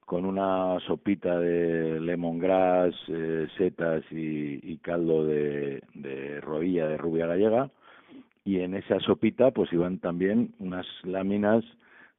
con 0.04 0.24
una 0.24 0.78
sopita 0.86 1.38
de 1.38 2.00
lemongrass, 2.00 2.94
eh, 3.08 3.48
setas 3.58 4.04
y, 4.10 4.78
caldo 4.78 5.26
de, 5.26 5.82
de 5.94 6.40
rodilla 6.40 6.86
de 6.86 6.96
rubia 6.96 7.26
gallega. 7.26 7.70
Y 8.44 8.60
en 8.60 8.74
esa 8.74 9.00
sopita 9.00 9.50
pues 9.50 9.72
iban 9.72 9.98
también 9.98 10.54
unas 10.60 10.86
láminas 11.02 11.64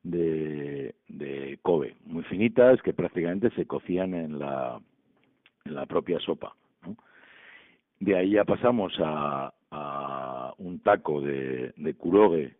de, 0.09 0.95
de 1.07 1.59
Kobe, 1.61 1.95
muy 2.05 2.23
finitas 2.23 2.81
que 2.81 2.93
prácticamente 2.93 3.49
se 3.51 3.65
cocían 3.65 4.13
en 4.13 4.39
la, 4.39 4.79
en 5.65 5.75
la 5.75 5.85
propia 5.85 6.19
sopa. 6.19 6.55
De 7.99 8.15
ahí 8.15 8.31
ya 8.31 8.45
pasamos 8.45 8.93
a, 8.99 9.53
a 9.71 10.53
un 10.57 10.79
taco 10.79 11.21
de, 11.21 11.73
de 11.75 11.93
curogue 11.95 12.55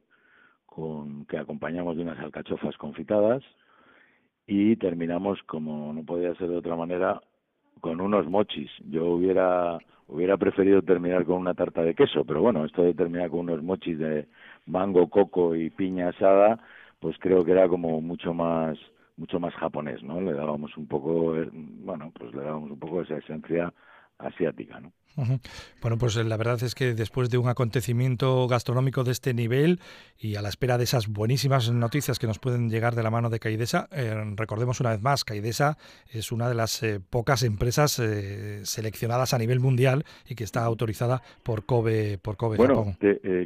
con, 0.66 1.26
que 1.26 1.38
acompañamos 1.38 1.96
de 1.96 2.04
unas 2.04 2.20
alcachofas 2.20 2.76
confitadas 2.78 3.44
y 4.48 4.76
terminamos, 4.78 5.42
como 5.44 5.94
no 5.94 6.04
podía 6.04 6.34
ser 6.36 6.50
de 6.50 6.58
otra 6.58 6.76
manera, 6.76 7.22
con 7.82 8.02
unos 8.02 8.28
mochis. 8.28 8.72
Yo 8.90 9.06
hubiera 9.06 9.78
hubiera 10.08 10.38
preferido 10.38 10.82
terminar 10.82 11.26
con 11.26 11.36
una 11.36 11.54
tarta 11.54 11.84
de 11.84 11.94
queso, 11.94 12.24
pero 12.24 12.42
bueno, 12.42 12.64
esto 12.66 12.82
de 12.82 12.94
terminar 12.94 13.30
con 13.30 13.42
unos 13.42 13.62
mochis 13.62 14.00
de 14.00 14.28
mango, 14.66 15.10
coco 15.10 15.54
y 15.54 15.70
piña 15.70 16.10
asada, 16.10 16.60
pues 17.00 17.18
creo 17.20 17.44
que 17.46 17.52
era 17.52 17.68
como 17.68 18.02
mucho 18.02 18.34
más 18.34 18.78
mucho 19.18 19.40
más 19.40 19.54
japonés, 19.56 20.04
¿no? 20.04 20.22
Le 20.22 20.34
dábamos 20.34 20.78
un 20.78 20.88
poco, 20.88 21.36
eh, 21.38 21.50
bueno, 21.52 22.12
pues 22.18 22.34
le 22.36 22.44
dábamos 22.44 22.70
un 22.72 22.80
poco 22.80 23.02
esa 23.02 23.18
esencia 23.18 23.74
asiática, 24.20 24.80
¿no? 24.80 24.92
Bueno, 25.82 25.98
pues 26.00 26.16
eh, 26.16 26.24
la 26.24 26.38
verdad 26.38 26.62
es 26.62 26.76
que 26.76 26.94
después 26.94 27.30
de 27.32 27.40
un 27.40 27.50
acontecimiento 27.50 28.48
gastronómico 28.48 29.04
de 29.04 29.12
este 29.12 29.34
nivel 29.34 29.80
y 30.20 30.36
a 30.36 30.44
la 30.44 30.50
espera 30.50 30.78
de 30.78 30.84
esas 30.84 31.08
buenísimas 31.08 31.72
noticias 31.72 32.20
que 32.20 32.28
nos 32.28 32.38
pueden 32.38 32.70
llegar 32.70 32.94
de 32.94 33.02
la 33.02 33.10
mano 33.10 33.30
de 33.30 33.40
Caidesa, 33.40 33.88
eh, 33.92 34.14
recordemos 34.36 34.80
una 34.80 34.92
vez 34.92 35.02
más, 35.02 35.24
Caidesa 35.24 35.78
es 36.12 36.32
una 36.32 36.48
de 36.48 36.56
las 36.56 36.84
eh, 36.84 37.00
pocas 37.00 37.44
empresas 37.44 37.94
seleccionadas 38.64 39.34
a 39.34 39.40
nivel 39.40 39.60
mundial 39.60 40.04
y 40.30 40.36
que 40.36 40.44
está 40.44 40.64
autorizada 40.64 41.22
por 41.44 41.66
Kobe, 41.66 42.20
por 42.20 42.38
Kobe 42.38 42.58
bueno, 42.58 42.86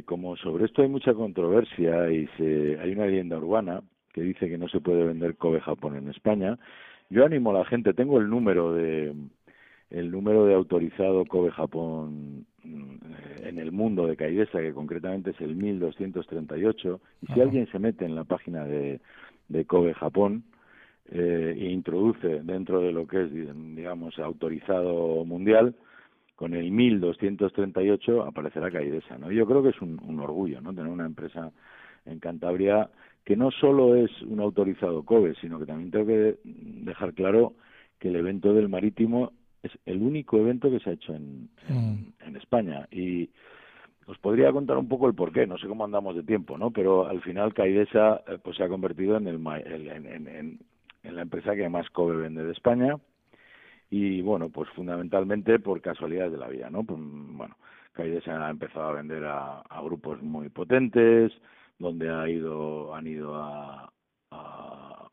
como 0.04 0.36
sobre 0.36 0.66
esto 0.66 0.82
hay 0.82 0.88
mucha 0.88 1.14
controversia 1.14 2.10
y 2.10 2.26
se, 2.36 2.78
hay 2.80 2.92
una 2.92 3.06
leyenda 3.06 3.38
urbana 3.38 3.82
que 4.12 4.20
dice 4.20 4.48
que 4.48 4.58
no 4.58 4.68
se 4.68 4.80
puede 4.80 5.04
vender 5.04 5.36
Kobe 5.36 5.60
Japón 5.60 5.96
en 5.96 6.10
España, 6.10 6.58
yo 7.08 7.24
animo 7.24 7.50
a 7.50 7.58
la 7.58 7.64
gente, 7.64 7.94
tengo 7.94 8.18
el 8.18 8.28
número 8.28 8.72
de 8.72 9.14
el 9.92 10.10
número 10.10 10.46
de 10.46 10.54
autorizado 10.54 11.24
Kobe 11.26 11.50
Japón 11.50 12.46
mm, 12.64 12.94
en 13.44 13.58
el 13.58 13.72
mundo 13.72 14.06
de 14.06 14.16
Caidesa, 14.16 14.60
que 14.60 14.72
concretamente 14.72 15.30
es 15.30 15.40
el 15.40 15.54
1238, 15.54 17.00
y 17.22 17.26
si 17.32 17.40
alguien 17.40 17.66
se 17.70 17.78
mete 17.78 18.04
en 18.04 18.14
la 18.14 18.24
página 18.24 18.64
de, 18.64 19.00
de 19.48 19.64
Kobe 19.66 19.94
Japón 19.94 20.44
eh, 21.10 21.54
e 21.56 21.70
introduce 21.70 22.42
dentro 22.42 22.80
de 22.80 22.92
lo 22.92 23.06
que 23.06 23.24
es, 23.24 23.32
digamos, 23.32 24.18
autorizado 24.18 25.24
mundial, 25.24 25.74
con 26.36 26.54
el 26.54 26.70
1238 26.70 28.22
aparecerá 28.22 28.70
Caidesa, 28.70 29.18
¿no? 29.18 29.30
Yo 29.30 29.46
creo 29.46 29.62
que 29.62 29.68
es 29.68 29.82
un, 29.82 30.00
un 30.02 30.20
orgullo, 30.20 30.60
¿no? 30.60 30.74
Tener 30.74 30.90
una 30.90 31.06
empresa 31.06 31.52
en 32.06 32.18
Cantabria 32.18 32.88
que 33.24 33.36
no 33.36 33.50
solo 33.50 33.94
es 33.94 34.10
un 34.22 34.40
autorizado 34.40 35.04
Kobe, 35.04 35.34
sino 35.40 35.58
que 35.58 35.66
también 35.66 35.90
tengo 35.90 36.06
que 36.06 36.38
dejar 36.44 37.12
claro 37.14 37.54
que 37.98 38.08
el 38.08 38.16
evento 38.16 38.54
del 38.54 38.68
marítimo 38.68 39.32
es 39.62 39.72
el 39.86 40.02
único 40.02 40.38
evento 40.38 40.70
que 40.70 40.80
se 40.80 40.90
ha 40.90 40.94
hecho 40.94 41.14
en, 41.14 41.48
en, 41.68 42.14
mm. 42.32 42.36
España 42.36 42.86
y 42.90 43.30
os 44.06 44.18
podría 44.18 44.50
contar 44.52 44.76
un 44.76 44.88
poco 44.88 45.06
el 45.06 45.14
porqué, 45.14 45.46
no 45.46 45.58
sé 45.58 45.68
cómo 45.68 45.84
andamos 45.84 46.16
de 46.16 46.24
tiempo, 46.24 46.58
¿no? 46.58 46.70
Pero 46.70 47.06
al 47.06 47.22
final 47.22 47.54
Caidesa 47.54 48.22
eh, 48.26 48.38
pues 48.42 48.56
se 48.56 48.64
ha 48.64 48.68
convertido 48.68 49.16
en, 49.16 49.28
el, 49.28 49.46
en, 49.46 50.06
en, 50.06 50.58
en 51.02 51.16
la 51.16 51.22
empresa 51.22 51.54
que 51.54 51.68
más 51.68 51.88
Kobe 51.90 52.16
vende 52.16 52.44
de 52.44 52.52
España 52.52 52.96
y 53.90 54.22
bueno, 54.22 54.48
pues 54.48 54.70
fundamentalmente 54.70 55.58
por 55.58 55.80
casualidad 55.80 56.30
de 56.30 56.38
la 56.38 56.48
vida, 56.48 56.70
¿no? 56.70 56.82
Pues, 56.82 56.98
bueno, 57.02 57.56
Caidesa 57.92 58.46
ha 58.46 58.50
empezado 58.50 58.88
a 58.88 58.94
vender 58.94 59.24
a, 59.24 59.60
a 59.60 59.82
grupos 59.82 60.22
muy 60.22 60.48
potentes, 60.48 61.30
donde 61.78 62.08
ha 62.08 62.28
ido, 62.28 62.94
han 62.94 63.06
ido 63.06 63.36
a, 63.36 63.92
a, 64.30 65.08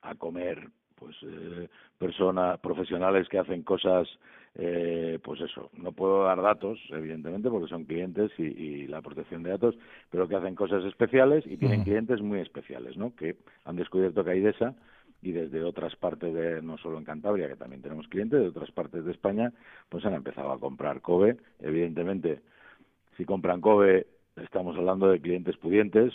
a 0.00 0.14
comer 0.14 0.68
pues 1.02 1.16
eh, 1.22 1.68
personas 1.98 2.60
profesionales 2.60 3.28
que 3.28 3.38
hacen 3.38 3.62
cosas 3.62 4.08
eh, 4.54 5.18
pues 5.24 5.40
eso 5.40 5.70
no 5.74 5.92
puedo 5.92 6.24
dar 6.24 6.40
datos 6.40 6.78
evidentemente 6.90 7.48
porque 7.48 7.68
son 7.68 7.84
clientes 7.84 8.30
y, 8.38 8.42
y, 8.42 8.86
la 8.86 9.00
protección 9.00 9.42
de 9.42 9.50
datos 9.50 9.74
pero 10.10 10.28
que 10.28 10.36
hacen 10.36 10.54
cosas 10.54 10.84
especiales 10.84 11.44
y 11.46 11.56
tienen 11.56 11.84
clientes 11.84 12.20
muy 12.20 12.40
especiales 12.40 12.96
no 12.96 13.16
que 13.16 13.36
han 13.64 13.76
descubierto 13.76 14.24
Caidesa 14.24 14.74
y 15.22 15.32
desde 15.32 15.62
otras 15.62 15.96
partes 15.96 16.34
de 16.34 16.60
no 16.62 16.76
solo 16.78 16.98
en 16.98 17.04
Cantabria 17.04 17.48
que 17.48 17.56
también 17.56 17.80
tenemos 17.80 18.08
clientes 18.08 18.40
de 18.40 18.48
otras 18.48 18.70
partes 18.72 19.04
de 19.04 19.12
España 19.12 19.52
pues 19.88 20.04
han 20.04 20.14
empezado 20.14 20.52
a 20.52 20.58
comprar 20.58 21.00
Kobe. 21.00 21.36
Evidentemente 21.60 22.40
si 23.16 23.24
compran 23.24 23.60
Kobe 23.60 24.06
estamos 24.36 24.76
hablando 24.76 25.08
de 25.08 25.20
clientes 25.20 25.56
pudientes. 25.56 26.12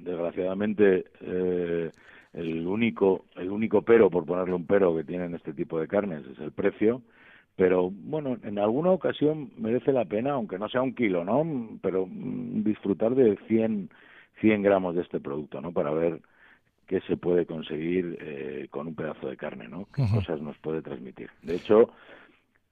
Desgraciadamente 0.00 1.06
eh, 1.20 1.90
el 2.32 2.66
único, 2.66 3.24
el 3.36 3.50
único 3.50 3.82
pero, 3.82 4.10
por 4.10 4.24
ponerle 4.24 4.54
un 4.54 4.66
pero, 4.66 4.94
que 4.96 5.04
tienen 5.04 5.34
este 5.34 5.52
tipo 5.52 5.80
de 5.80 5.88
carnes 5.88 6.24
es 6.26 6.38
el 6.38 6.52
precio. 6.52 7.02
Pero 7.56 7.90
bueno, 7.90 8.38
en 8.42 8.58
alguna 8.58 8.90
ocasión 8.90 9.50
merece 9.58 9.92
la 9.92 10.04
pena, 10.04 10.32
aunque 10.32 10.58
no 10.58 10.68
sea 10.68 10.82
un 10.82 10.94
kilo, 10.94 11.24
¿no? 11.24 11.78
Pero 11.82 12.06
mm, 12.06 12.62
disfrutar 12.62 13.14
de 13.14 13.36
100, 13.48 13.90
100 14.40 14.62
gramos 14.62 14.94
de 14.94 15.02
este 15.02 15.20
producto, 15.20 15.60
¿no? 15.60 15.72
Para 15.72 15.90
ver 15.90 16.20
qué 16.86 17.00
se 17.02 17.16
puede 17.16 17.46
conseguir 17.46 18.16
eh, 18.20 18.68
con 18.70 18.86
un 18.86 18.94
pedazo 18.94 19.28
de 19.28 19.36
carne, 19.36 19.68
¿no? 19.68 19.86
Qué 19.94 20.04
cosas 20.12 20.40
nos 20.40 20.56
puede 20.58 20.82
transmitir. 20.82 21.30
De 21.42 21.56
hecho, 21.56 21.90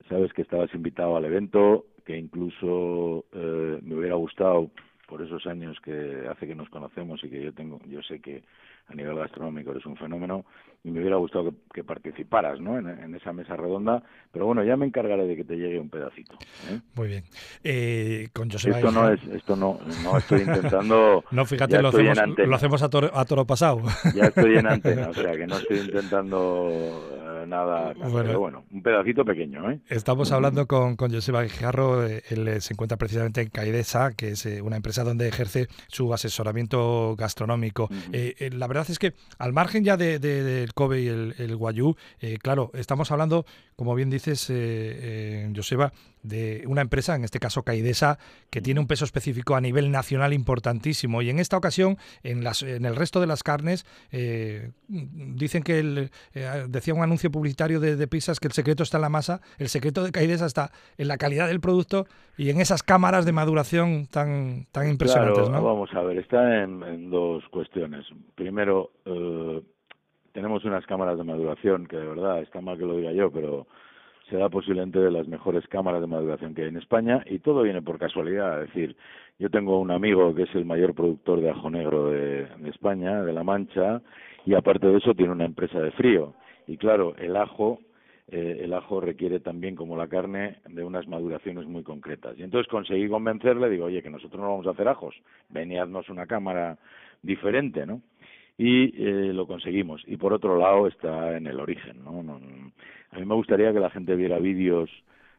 sabes 0.09 0.33
que 0.33 0.41
estabas 0.41 0.73
invitado 0.73 1.15
al 1.15 1.25
evento, 1.25 1.85
que 2.05 2.17
incluso 2.17 3.25
eh, 3.31 3.79
me 3.81 3.95
hubiera 3.95 4.15
gustado 4.15 4.71
por 5.09 5.23
esos 5.23 5.45
años 5.47 5.75
que 5.83 6.27
hace 6.29 6.45
que 6.45 6.53
nos 6.53 6.69
conocemos 6.69 7.19
y 7.23 7.29
que 7.29 7.41
yo 7.41 7.51
tengo, 7.51 7.79
yo 7.87 7.99
sé 8.03 8.19
que 8.19 8.43
a 8.87 8.93
nivel 8.93 9.15
gastronómico 9.15 9.71
eres 9.71 9.85
un 9.85 9.97
fenómeno 9.97 10.45
y 10.83 10.91
me 10.91 10.99
hubiera 10.99 11.17
gustado 11.17 11.53
que, 11.73 11.83
participaras 11.83 12.59
¿no? 12.59 12.77
En, 12.77 13.15
esa 13.15 13.33
mesa 13.33 13.55
redonda, 13.55 14.03
pero 14.31 14.45
bueno, 14.45 14.63
ya 14.63 14.77
me 14.77 14.85
encargaré 14.85 15.25
de 15.25 15.35
que 15.35 15.43
te 15.43 15.55
llegue 15.55 15.79
un 15.79 15.89
pedacito. 15.89 16.37
¿eh? 16.69 16.79
Muy 16.95 17.07
bien. 17.07 17.23
Eh, 17.63 18.29
con 18.33 18.49
Joseba 18.49 18.77
esto 18.77 18.91
no 18.91 19.09
es, 19.09 19.21
esto 19.23 19.55
no, 19.55 19.79
no 20.03 20.17
estoy 20.17 20.41
intentando. 20.41 21.23
no, 21.31 21.45
fíjate, 21.45 21.81
lo 21.81 21.89
hacemos, 21.89 22.17
lo 22.37 22.55
hacemos, 22.55 22.83
a 22.83 22.89
toro, 22.89 23.09
a 23.13 23.25
toro 23.25 23.45
pasado. 23.45 23.81
ya 24.15 24.25
estoy 24.25 24.57
en 24.57 24.67
antena, 24.71 25.09
o 25.09 25.13
sea 25.13 25.31
que 25.35 25.47
no 25.47 25.57
estoy 25.57 25.79
intentando 25.79 27.18
eh, 27.43 27.47
nada, 27.47 27.93
pero 27.93 28.39
bueno, 28.39 28.65
un 28.71 28.81
pedacito 28.81 29.25
pequeño. 29.25 29.71
¿eh? 29.71 29.79
Estamos 29.87 30.31
hablando 30.31 30.67
con, 30.67 30.95
con 30.95 31.11
Joseba 31.11 31.43
Guijarro, 31.43 32.05
él 32.05 32.61
se 32.61 32.73
encuentra 32.73 32.97
precisamente 32.97 33.41
en 33.41 33.49
Caidesa, 33.49 34.13
que 34.13 34.29
es 34.29 34.45
una 34.63 34.75
empresa 34.75 35.03
donde 35.03 35.27
ejerce 35.27 35.67
su 35.87 36.13
asesoramiento 36.13 37.15
gastronómico. 37.17 37.89
la 38.11 38.67
verdad 38.67 38.85
es 38.89 38.99
que 38.99 39.13
al 39.37 39.53
margen 39.53 39.83
ya 39.83 39.97
del 39.97 40.21
de, 40.21 40.67
Kobe 40.73 41.01
y 41.01 41.07
el, 41.07 41.35
el 41.37 41.55
Guayú, 41.55 41.95
eh, 42.19 42.37
claro, 42.37 42.71
estamos 42.73 43.11
hablando, 43.11 43.45
como 43.75 43.95
bien 43.95 44.09
dices, 44.09 44.49
eh, 44.49 44.55
eh, 44.55 45.53
Joseba, 45.55 45.93
de 46.23 46.63
una 46.67 46.81
empresa, 46.81 47.15
en 47.15 47.23
este 47.23 47.39
caso 47.39 47.63
Caidesa, 47.63 48.17
que 48.49 48.61
tiene 48.61 48.79
un 48.79 48.87
peso 48.87 49.05
específico 49.05 49.55
a 49.55 49.61
nivel 49.61 49.91
nacional 49.91 50.33
importantísimo. 50.33 51.21
Y 51.21 51.29
en 51.29 51.39
esta 51.39 51.57
ocasión, 51.57 51.97
en, 52.23 52.43
las, 52.43 52.63
en 52.63 52.85
el 52.85 52.95
resto 52.95 53.19
de 53.19 53.27
las 53.27 53.43
carnes, 53.43 53.85
eh, 54.11 54.71
dicen 54.87 55.63
que, 55.63 55.79
el, 55.79 56.11
decía 56.67 56.93
un 56.93 57.03
anuncio 57.03 57.31
publicitario 57.31 57.79
de, 57.79 57.95
de, 57.95 58.07
pizzas, 58.07 58.39
que 58.39 58.47
el 58.47 58.53
secreto 58.53 58.83
está 58.83 58.97
en 58.97 59.03
la 59.03 59.09
masa, 59.09 59.41
el 59.57 59.69
secreto 59.69 60.03
de 60.03 60.11
Caidesa 60.11 60.45
está 60.45 60.71
en 60.97 61.07
la 61.07 61.17
calidad 61.17 61.47
del 61.47 61.59
producto 61.59 62.05
y 62.37 62.49
en 62.49 62.61
esas 62.61 62.83
cámaras 62.83 63.25
de 63.25 63.31
maduración 63.31 64.07
tan, 64.07 64.65
tan 64.71 64.89
impresionantes. 64.89 65.49
Claro, 65.49 65.63
Vamos 65.63 65.93
a 65.93 66.01
ver, 66.01 66.17
está 66.17 66.63
en, 66.63 66.83
en 66.83 67.09
dos 67.09 67.43
cuestiones. 67.49 68.05
Primero, 68.35 68.91
eh, 69.05 69.61
tenemos 70.31 70.63
unas 70.65 70.85
cámaras 70.85 71.17
de 71.17 71.23
maduración 71.23 71.85
que 71.85 71.97
de 71.97 72.05
verdad 72.05 72.41
está 72.41 72.61
mal 72.61 72.77
que 72.77 72.85
lo 72.85 72.97
diga 72.97 73.11
yo, 73.11 73.31
pero 73.31 73.67
se 74.29 74.37
da 74.37 74.49
posiblemente 74.49 74.99
de 74.99 75.11
las 75.11 75.27
mejores 75.27 75.67
cámaras 75.67 76.01
de 76.01 76.07
maduración 76.07 76.53
que 76.53 76.63
hay 76.63 76.69
en 76.69 76.77
España 76.77 77.23
y 77.25 77.39
todo 77.39 77.63
viene 77.63 77.81
por 77.81 77.97
casualidad. 77.97 78.61
Es 78.63 78.73
decir, 78.73 78.95
yo 79.39 79.49
tengo 79.49 79.79
un 79.79 79.91
amigo 79.91 80.33
que 80.35 80.43
es 80.43 80.55
el 80.55 80.65
mayor 80.65 80.93
productor 80.93 81.41
de 81.41 81.49
ajo 81.49 81.69
negro 81.69 82.09
de, 82.11 82.47
España, 82.65 83.23
de 83.23 83.33
La 83.33 83.43
Mancha, 83.43 84.01
y 84.45 84.53
aparte 84.53 84.87
de 84.87 84.97
eso 84.97 85.13
tiene 85.13 85.31
una 85.31 85.45
empresa 85.45 85.79
de 85.79 85.91
frío. 85.91 86.33
Y 86.67 86.77
claro, 86.77 87.15
el 87.17 87.35
ajo 87.35 87.79
eh, 88.31 88.61
el 88.63 88.73
ajo 88.73 89.01
requiere 89.01 89.39
también, 89.39 89.75
como 89.75 89.97
la 89.97 90.07
carne, 90.07 90.57
de 90.69 90.83
unas 90.83 91.07
maduraciones 91.07 91.65
muy 91.65 91.81
concretas. 91.81 92.37
Y 92.37 92.43
entonces 92.43 92.69
conseguí 92.69 93.09
convencerle, 93.09 93.69
digo, 93.69 93.85
oye, 93.85 94.03
que 94.03 94.09
nosotros 94.11 94.39
no 94.39 94.49
vamos 94.49 94.67
a 94.67 94.71
hacer 94.71 94.87
ajos, 94.87 95.15
ven 95.49 95.71
una 96.09 96.27
cámara 96.27 96.77
diferente, 97.23 97.87
¿no? 97.87 98.01
y 98.59 98.93
eh, 99.01 99.31
lo 99.33 99.47
conseguimos. 99.47 100.03
Y 100.05 100.17
por 100.17 100.33
otro 100.33 100.57
lado 100.59 100.85
está 100.85 101.37
en 101.37 101.47
el 101.47 101.61
origen. 101.61 102.03
¿no? 102.03 102.41
A 103.11 103.19
mí 103.19 103.25
me 103.25 103.35
gustaría 103.35 103.73
que 103.73 103.79
la 103.79 103.89
gente 103.89 104.15
viera 104.15 104.39
vídeos 104.39 104.89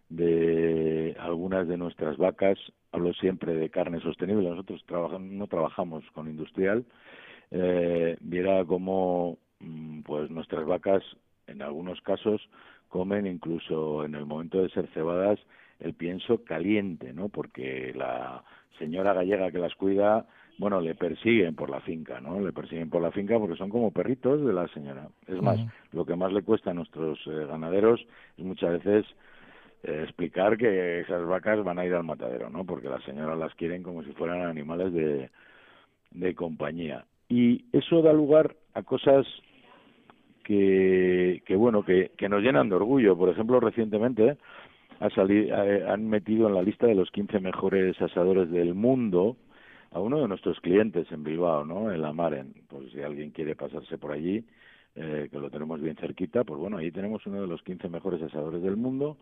de 0.09 1.17
algunas 1.19 1.69
de 1.69 1.77
nuestras 1.77 2.17
vacas. 2.17 2.59
Hablo 2.93 3.13
siempre 3.15 3.55
de 3.55 3.71
carne 3.71 4.01
sostenible. 4.01 4.51
Nosotros 4.51 4.85
no 5.21 5.47
trabajamos 5.47 6.05
con 6.13 6.29
industrial. 6.29 6.85
Eh, 7.51 8.17
viera 8.21 8.65
cómo 8.65 9.39
mm, 9.61 10.01
pues 10.01 10.31
nuestras 10.31 10.67
vacas 10.67 11.03
en 11.47 11.63
algunos 11.63 12.01
casos 12.01 12.41
comen 12.89 13.27
incluso 13.27 14.05
en 14.05 14.15
el 14.15 14.27
momento 14.27 14.63
de 14.63 14.71
ser 14.71 14.89
cebadas 14.89 15.39
el 15.79 15.95
pienso 15.95 16.45
caliente, 16.45 17.13
¿no? 17.13 17.29
Porque 17.29 17.93
la 17.95 18.45
señora 18.79 19.15
gallega 19.15 19.51
que 19.51 19.59
las 19.59 19.75
cuida 19.75 20.27
bueno, 20.61 20.79
le 20.83 20.95
persiguen 20.95 21.55
por 21.55 21.71
la 21.71 21.81
finca, 21.81 22.21
¿no? 22.21 22.39
Le 22.39 22.53
persiguen 22.53 22.91
por 22.91 23.01
la 23.01 23.11
finca 23.11 23.39
porque 23.39 23.57
son 23.57 23.71
como 23.71 23.93
perritos 23.93 24.45
de 24.45 24.53
la 24.53 24.69
señora. 24.69 25.09
Es 25.27 25.41
más, 25.41 25.59
lo 25.93 26.05
que 26.05 26.15
más 26.15 26.35
le 26.35 26.43
cuesta 26.43 26.71
a 26.71 26.75
nuestros 26.75 27.19
eh, 27.27 27.47
ganaderos 27.49 27.99
es 28.37 28.45
muchas 28.45 28.73
veces 28.73 29.07
eh, 29.85 30.03
explicar 30.03 30.59
que 30.59 31.01
esas 31.01 31.27
vacas 31.27 31.65
van 31.65 31.79
a 31.79 31.87
ir 31.87 31.95
al 31.95 32.05
matadero, 32.05 32.51
¿no? 32.51 32.67
Porque 32.67 32.91
las 32.91 33.03
señoras 33.05 33.39
las 33.39 33.55
quieren 33.55 33.83
como 33.83 34.03
si 34.03 34.13
fueran 34.13 34.43
animales 34.43 34.93
de, 34.93 35.31
de 36.11 36.35
compañía. 36.35 37.07
Y 37.31 37.65
eso 37.73 38.03
da 38.03 38.13
lugar 38.13 38.55
a 38.75 38.83
cosas 38.83 39.27
que, 40.45 41.43
que 41.47 41.57
bueno, 41.57 41.87
que, 41.87 42.11
que 42.19 42.29
nos 42.29 42.43
llenan 42.43 42.69
de 42.69 42.75
orgullo. 42.75 43.17
Por 43.17 43.31
ejemplo, 43.31 43.61
recientemente 43.61 44.37
ha 45.01 45.09
salido, 45.09 45.57
han 45.57 46.07
metido 46.07 46.49
en 46.49 46.55
la 46.55 46.63
lista 46.63 46.87
de 46.87 46.97
los 46.97 47.11
15 47.13 47.41
mejores 47.41 47.99
asadores 48.03 48.51
del 48.51 48.75
mundo 48.75 49.39
a 49.93 50.01
uno 50.01 50.21
de 50.21 50.29
nuestros 50.29 50.61
clientes 50.61 51.11
en 51.11 51.25
Bilbao, 51.25 51.65
¿no? 51.65 51.93
En 51.93 52.03
la 52.03 52.13
Maren. 52.13 52.55
Pues 52.69 52.93
si 52.93 53.03
alguien 53.03 53.31
quiere 53.31 53.57
pasarse 53.57 53.99
por 53.99 54.13
allí, 54.13 54.45
eh, 54.95 55.29
que 55.31 55.39
lo 55.39 55.51
tenemos 55.51 55.81
bien 55.81 55.97
cerquita, 55.97 56.45
pues 56.45 56.61
bueno, 56.61 56.79
ahí 56.79 56.91
tenemos 56.91 57.25
uno 57.27 57.41
de 57.41 57.47
los 57.47 57.63
15 57.63 57.89
mejores 57.89 58.23
asadores 58.23 58.63
del 58.63 58.77
mundo 58.77 59.17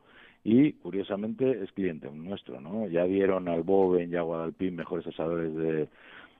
y 0.44 0.72
curiosamente 0.74 1.62
es 1.62 1.72
cliente 1.72 2.10
nuestro, 2.10 2.60
¿no? 2.60 2.86
Ya 2.88 3.04
dieron 3.04 3.48
al 3.48 3.62
Boven 3.62 4.12
y 4.12 4.16
a 4.16 4.22
Guadalpín 4.22 4.76
mejores 4.76 5.06
asadores 5.06 5.54
de, 5.54 5.88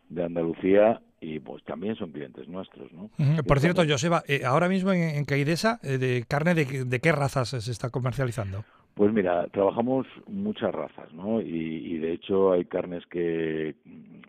de 0.09 0.25
Andalucía 0.25 1.01
y 1.21 1.41
pues 1.41 1.65
también 1.65 1.97
son 1.97 2.13
clientes 2.13 2.49
nuestros, 2.49 2.93
¿no? 2.93 3.11
Por 3.47 3.61
cierto, 3.61 3.83
Joseba, 3.87 4.23
eh, 4.29 4.45
ahora 4.45 4.69
mismo 4.69 4.93
en, 4.93 5.17
en 5.17 5.25
Caidesa, 5.25 5.81
eh, 5.83 5.99
de 5.99 6.25
carne 6.29 6.55
de, 6.55 6.85
de 6.85 7.01
qué 7.01 7.13
razas 7.13 7.49
se 7.49 7.71
está 7.71 7.91
comercializando? 7.91 8.65
Pues 8.99 9.13
mira, 9.13 9.47
trabajamos 9.53 10.09
muchas 10.27 10.75
razas, 10.75 11.13
¿no? 11.13 11.41
Y, 11.41 11.99
de 11.99 12.15
hecho 12.15 12.51
hay 12.51 12.65
carnes 12.65 13.07
que 13.07 13.77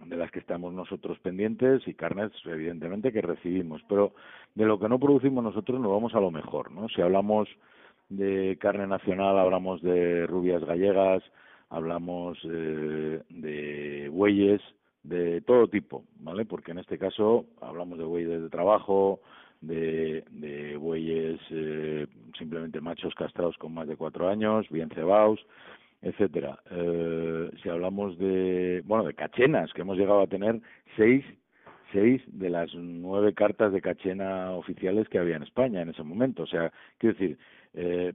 de 0.05 0.15
las 0.15 0.29
que 0.29 0.37
estamos 0.37 0.71
nosotros 0.71 1.17
pendientes 1.23 1.87
y 1.87 1.95
carnes 1.95 2.31
evidentemente 2.45 3.11
que 3.11 3.23
recibimos, 3.23 3.81
pero 3.89 4.13
de 4.53 4.65
lo 4.65 4.79
que 4.79 4.87
no 4.87 4.99
producimos 4.99 5.43
nosotros 5.43 5.81
nos 5.81 5.91
vamos 5.91 6.13
a 6.13 6.19
lo 6.19 6.29
mejor, 6.29 6.71
¿no? 6.71 6.87
Si 6.87 7.01
hablamos 7.01 7.49
de 8.09 8.59
carne 8.61 8.85
nacional, 8.85 9.39
hablamos 9.39 9.81
de 9.81 10.27
rubias 10.27 10.63
gallegas, 10.63 11.23
hablamos 11.71 12.37
eh, 12.43 13.23
de 13.27 14.09
bueyes 14.09 14.61
de 15.01 15.41
todo 15.41 15.67
tipo, 15.67 16.03
¿vale? 16.19 16.45
Porque 16.45 16.73
en 16.73 16.77
este 16.77 16.99
caso 16.99 17.45
hablamos 17.59 17.97
de 17.97 18.03
bueyes 18.05 18.39
de 18.39 18.49
trabajo, 18.49 19.19
de, 19.61 20.23
de 20.31 20.77
bueyes 20.77 21.39
eh, 21.49 22.07
simplemente 22.37 22.81
machos 22.81 23.13
castrados 23.15 23.57
con 23.57 23.73
más 23.73 23.87
de 23.87 23.97
cuatro 23.97 24.29
años, 24.29 24.67
bien 24.69 24.89
cebados, 24.89 25.39
etcétera. 26.01 26.59
Eh, 26.71 27.51
si 27.61 27.69
hablamos 27.69 28.17
de, 28.17 28.81
bueno, 28.85 29.03
de 29.03 29.13
cachenas, 29.13 29.71
que 29.73 29.81
hemos 29.81 29.97
llegado 29.97 30.21
a 30.21 30.27
tener 30.27 30.59
seis, 30.95 31.25
seis 31.91 32.21
de 32.27 32.49
las 32.49 32.73
nueve 32.73 33.33
cartas 33.33 33.73
de 33.73 33.81
cachena 33.81 34.51
oficiales 34.51 35.09
que 35.09 35.19
había 35.19 35.35
en 35.35 35.43
España 35.43 35.81
en 35.81 35.89
ese 35.89 36.03
momento. 36.03 36.43
O 36.43 36.47
sea, 36.47 36.71
quiero 36.97 37.17
decir, 37.17 37.37
eh, 37.73 38.13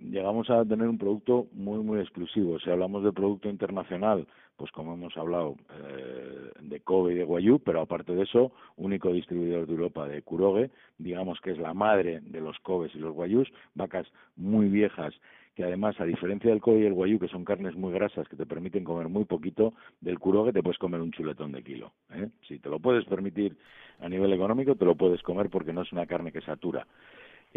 llegamos 0.00 0.50
a 0.50 0.64
tener 0.64 0.88
un 0.88 0.98
producto 0.98 1.46
muy, 1.52 1.82
muy 1.82 2.00
exclusivo. 2.00 2.58
Si 2.58 2.70
hablamos 2.70 3.04
de 3.04 3.12
producto 3.12 3.48
internacional, 3.48 4.26
pues 4.56 4.70
como 4.72 4.94
hemos 4.94 5.16
hablado, 5.16 5.56
eh, 5.82 6.50
de 6.60 6.80
Kobe 6.80 7.12
y 7.12 7.16
de 7.16 7.24
Guayú, 7.24 7.58
pero 7.60 7.80
aparte 7.80 8.14
de 8.14 8.22
eso, 8.22 8.52
único 8.76 9.12
distribuidor 9.12 9.66
de 9.66 9.72
Europa 9.72 10.08
de 10.08 10.22
Kuroge, 10.22 10.70
digamos 10.98 11.40
que 11.40 11.52
es 11.52 11.58
la 11.58 11.74
madre 11.74 12.20
de 12.20 12.40
los 12.40 12.58
Kobes 12.60 12.94
y 12.94 12.98
los 12.98 13.14
Guayús, 13.14 13.48
vacas 13.74 14.06
muy 14.36 14.68
viejas 14.68 15.14
que 15.56 15.64
además, 15.64 15.98
a 15.98 16.04
diferencia 16.04 16.50
del 16.50 16.60
Kobe 16.60 16.80
y 16.80 16.84
el 16.84 16.92
Guayú, 16.92 17.18
que 17.18 17.28
son 17.28 17.42
carnes 17.42 17.74
muy 17.74 17.90
grasas 17.90 18.28
que 18.28 18.36
te 18.36 18.44
permiten 18.44 18.84
comer 18.84 19.08
muy 19.08 19.24
poquito, 19.24 19.72
del 20.02 20.18
Kuroge 20.18 20.52
te 20.52 20.62
puedes 20.62 20.78
comer 20.78 21.00
un 21.00 21.12
chuletón 21.12 21.50
de 21.50 21.62
kilo. 21.62 21.92
¿eh? 22.12 22.28
Si 22.46 22.58
te 22.58 22.68
lo 22.68 22.78
puedes 22.78 23.06
permitir 23.06 23.56
a 24.00 24.08
nivel 24.10 24.34
económico, 24.34 24.74
te 24.74 24.84
lo 24.84 24.96
puedes 24.96 25.22
comer 25.22 25.48
porque 25.48 25.72
no 25.72 25.80
es 25.80 25.90
una 25.92 26.06
carne 26.06 26.30
que 26.30 26.42
satura. 26.42 26.86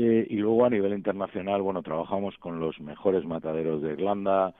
Eh, 0.01 0.25
y 0.29 0.37
luego 0.37 0.63
a 0.63 0.69
nivel 0.69 0.93
internacional, 0.93 1.61
bueno, 1.61 1.83
trabajamos 1.83 2.33
con 2.37 2.61
los 2.61 2.79
mejores 2.79 3.25
mataderos 3.25 3.81
de 3.81 3.91
Irlanda, 3.91 4.55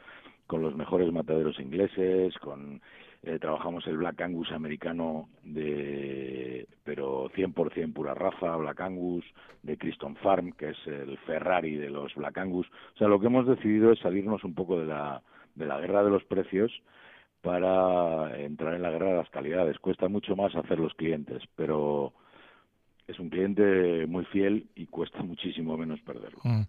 con 0.48 0.62
los 0.62 0.76
mejores 0.76 1.14
mataderos 1.14 1.58
ingleses, 1.62 2.38
con 2.40 2.82
eh, 3.24 3.40
trabajamos 3.40 3.88
el 3.88 3.96
Black 4.00 4.20
Angus 4.20 4.52
americano 4.52 5.30
de 5.46 6.68
pero 6.84 7.30
100% 7.30 7.94
pura 7.94 8.14
raza, 8.14 8.58
Black 8.58 8.82
Angus 8.82 9.24
de 9.64 9.78
Criston 9.78 10.18
Farm, 10.18 10.52
que 10.52 10.72
es 10.72 10.88
el 10.88 11.18
Ferrari 11.20 11.78
de 11.78 11.90
los 11.90 12.14
Black 12.16 12.38
Angus. 12.38 12.68
O 12.96 12.98
sea, 12.98 13.08
lo 13.08 13.18
que 13.22 13.28
hemos 13.28 13.48
decidido 13.48 13.94
es 13.94 14.00
salirnos 14.00 14.44
un 14.44 14.54
poco 14.54 14.78
de 14.78 14.88
la 14.88 15.22
de 15.56 15.66
la 15.66 15.80
guerra 15.80 16.04
de 16.04 16.10
los 16.10 16.26
precios 16.26 16.70
para 17.42 18.38
entrar 18.42 18.74
en 18.74 18.82
la 18.82 18.92
guerra 18.92 19.12
de 19.12 19.18
las 19.20 19.30
calidades. 19.30 19.80
Cuesta 19.80 20.10
mucho 20.10 20.36
más 20.36 20.54
hacer 20.54 20.80
los 20.80 20.94
clientes, 20.96 21.42
pero 21.56 22.12
es 23.10 23.20
un 23.20 23.30
cliente 23.30 24.06
muy 24.08 24.24
fiel 24.26 24.68
y 24.76 24.86
cuesta 24.86 25.24
muchísimo 25.24 25.76
menos 25.78 26.00
perderlo. 26.02 26.40
Mm, 26.44 26.62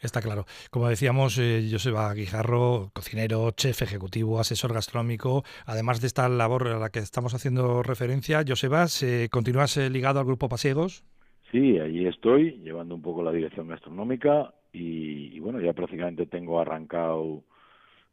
está 0.00 0.20
claro. 0.22 0.44
Como 0.70 0.88
decíamos, 0.88 1.38
eh, 1.38 1.66
Joseba 1.70 2.14
Guijarro, 2.14 2.90
cocinero, 2.94 3.50
chef 3.50 3.82
ejecutivo, 3.82 4.38
asesor 4.38 4.72
gastronómico, 4.72 5.42
además 5.66 6.00
de 6.00 6.06
esta 6.06 6.28
labor 6.28 6.68
a 6.68 6.78
la 6.78 6.90
que 6.90 7.00
estamos 7.00 7.34
haciendo 7.34 7.82
referencia, 7.82 8.44
Joseba, 8.46 8.86
¿continúas 9.30 9.76
eh, 9.76 9.90
ligado 9.90 10.20
al 10.20 10.26
Grupo 10.26 10.48
Pasiegos? 10.48 11.04
Sí, 11.50 11.78
allí 11.80 12.06
estoy, 12.06 12.58
llevando 12.58 12.94
un 12.94 13.02
poco 13.02 13.22
la 13.22 13.32
dirección 13.32 13.68
gastronómica 13.68 14.54
y, 14.72 15.40
bueno, 15.40 15.60
ya 15.60 15.72
prácticamente 15.72 16.26
tengo 16.26 16.60
arrancado, 16.60 17.42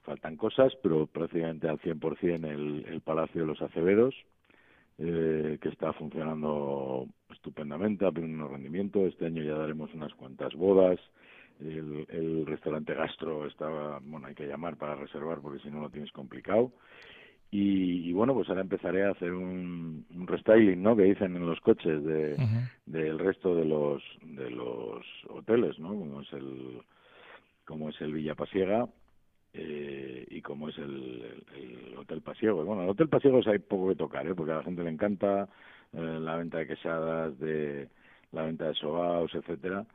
faltan 0.04 0.38
cosas, 0.38 0.74
pero 0.82 1.06
prácticamente 1.06 1.68
al 1.68 1.80
100% 1.80 2.46
el, 2.50 2.86
el 2.88 3.02
Palacio 3.02 3.42
de 3.42 3.48
los 3.48 3.62
Acevedos, 3.62 4.16
eh, 4.98 5.58
que 5.62 5.68
está 5.68 5.92
funcionando 5.92 7.06
estupendamente, 7.36 8.06
ha 8.06 8.12
tenido 8.12 8.46
un 8.46 8.52
rendimiento. 8.52 9.06
Este 9.06 9.28
año 9.28 9.44
ya 9.44 9.54
daremos 9.54 9.94
unas 9.94 10.14
cuantas 10.16 10.54
bodas. 10.56 11.00
El, 11.60 12.06
el 12.10 12.46
restaurante 12.46 12.94
gastro 12.94 13.46
estaba, 13.46 14.00
bueno, 14.04 14.28
hay 14.28 14.36
que 14.36 14.48
llamar 14.48 14.76
para 14.76 14.96
reservar 14.96 15.40
porque 15.40 15.60
si 15.60 15.70
no 15.70 15.82
lo 15.82 15.90
tienes 15.90 16.12
complicado. 16.12 16.72
Y, 17.52 18.12
bueno, 18.12 18.34
pues 18.34 18.50
ahora 18.50 18.62
empezaré 18.62 19.06
a 19.06 19.12
hacer 19.12 19.32
un, 19.32 20.06
un, 20.14 20.28
restyling, 20.28 20.82
¿no? 20.82 20.94
Que 20.94 21.04
dicen 21.04 21.38
en 21.38 21.46
los 21.46 21.62
coches 21.62 22.04
de 22.04 22.36
del 22.86 23.18
resto 23.18 23.56
de 23.56 23.64
los 23.64 24.04
de 24.24 24.50
los 24.50 25.06
hoteles, 25.30 25.80
¿no? 25.80 25.90
Como 25.90 26.20
es 26.20 26.34
el 26.34 26.82
como 27.64 27.90
es 27.90 28.02
el 28.02 28.12
Villa 28.12 28.36
Pasiega 28.36 28.90
eh, 29.54 30.26
y 30.30 30.42
como 30.42 30.68
es 30.68 30.78
el, 30.78 31.46
el, 31.56 31.98
Hotel 31.98 32.22
Pasiego. 32.22 32.66
Bueno, 32.66 32.84
el 32.84 32.90
Hotel 32.90 33.08
Pasiego 33.08 33.40
hay 33.46 33.60
poco 33.60 33.88
que 33.88 33.96
tocar, 33.96 34.28
¿eh? 34.28 34.36
porque 34.36 34.52
a 34.52 34.58
la 34.58 34.64
gente 34.64 34.84
le 34.84 34.90
encanta 34.90 35.48
eh, 35.96 36.20
la 36.20 36.36
venta 36.36 36.60
de 36.60 36.68
quesadas, 36.68 37.38
de 37.40 37.88
la 38.32 38.44
venta 38.44 38.66
de 38.68 38.74
sobaos, 38.76 39.34
etcétera. 39.34 39.86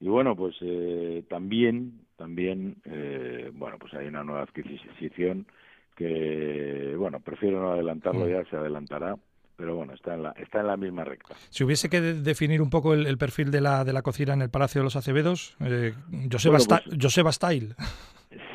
Y 0.00 0.08
bueno, 0.08 0.34
pues 0.34 0.56
eh, 0.62 1.22
también, 1.28 2.00
también, 2.16 2.76
eh, 2.84 3.50
bueno, 3.52 3.76
pues 3.78 3.92
hay 3.94 4.06
una 4.06 4.24
nueva 4.24 4.42
adquisición 4.42 5.46
que, 5.94 6.94
bueno, 6.96 7.20
prefiero 7.20 7.60
no 7.60 7.72
adelantarlo 7.72 8.24
mm. 8.24 8.30
ya, 8.30 8.44
se 8.46 8.56
adelantará, 8.56 9.16
pero 9.56 9.76
bueno, 9.76 9.92
está 9.92 10.14
en 10.14 10.22
la, 10.22 10.30
está 10.32 10.60
en 10.60 10.68
la 10.68 10.78
misma 10.78 11.04
recta. 11.04 11.34
Si 11.50 11.62
hubiese 11.64 11.90
que 11.90 12.00
definir 12.00 12.62
un 12.62 12.70
poco 12.70 12.94
el, 12.94 13.18
perfil 13.18 13.50
de 13.50 13.60
la, 13.60 13.84
de 13.84 13.92
la 13.92 14.00
cocina 14.00 14.32
en 14.32 14.40
el 14.40 14.48
Palacio 14.48 14.80
de 14.80 14.84
los 14.84 14.96
Acevedos, 14.96 15.54
eh, 15.60 15.92
Joseba, 16.32 16.56
pues 16.56 16.82
Joseba 16.98 17.30
Style. 17.30 17.74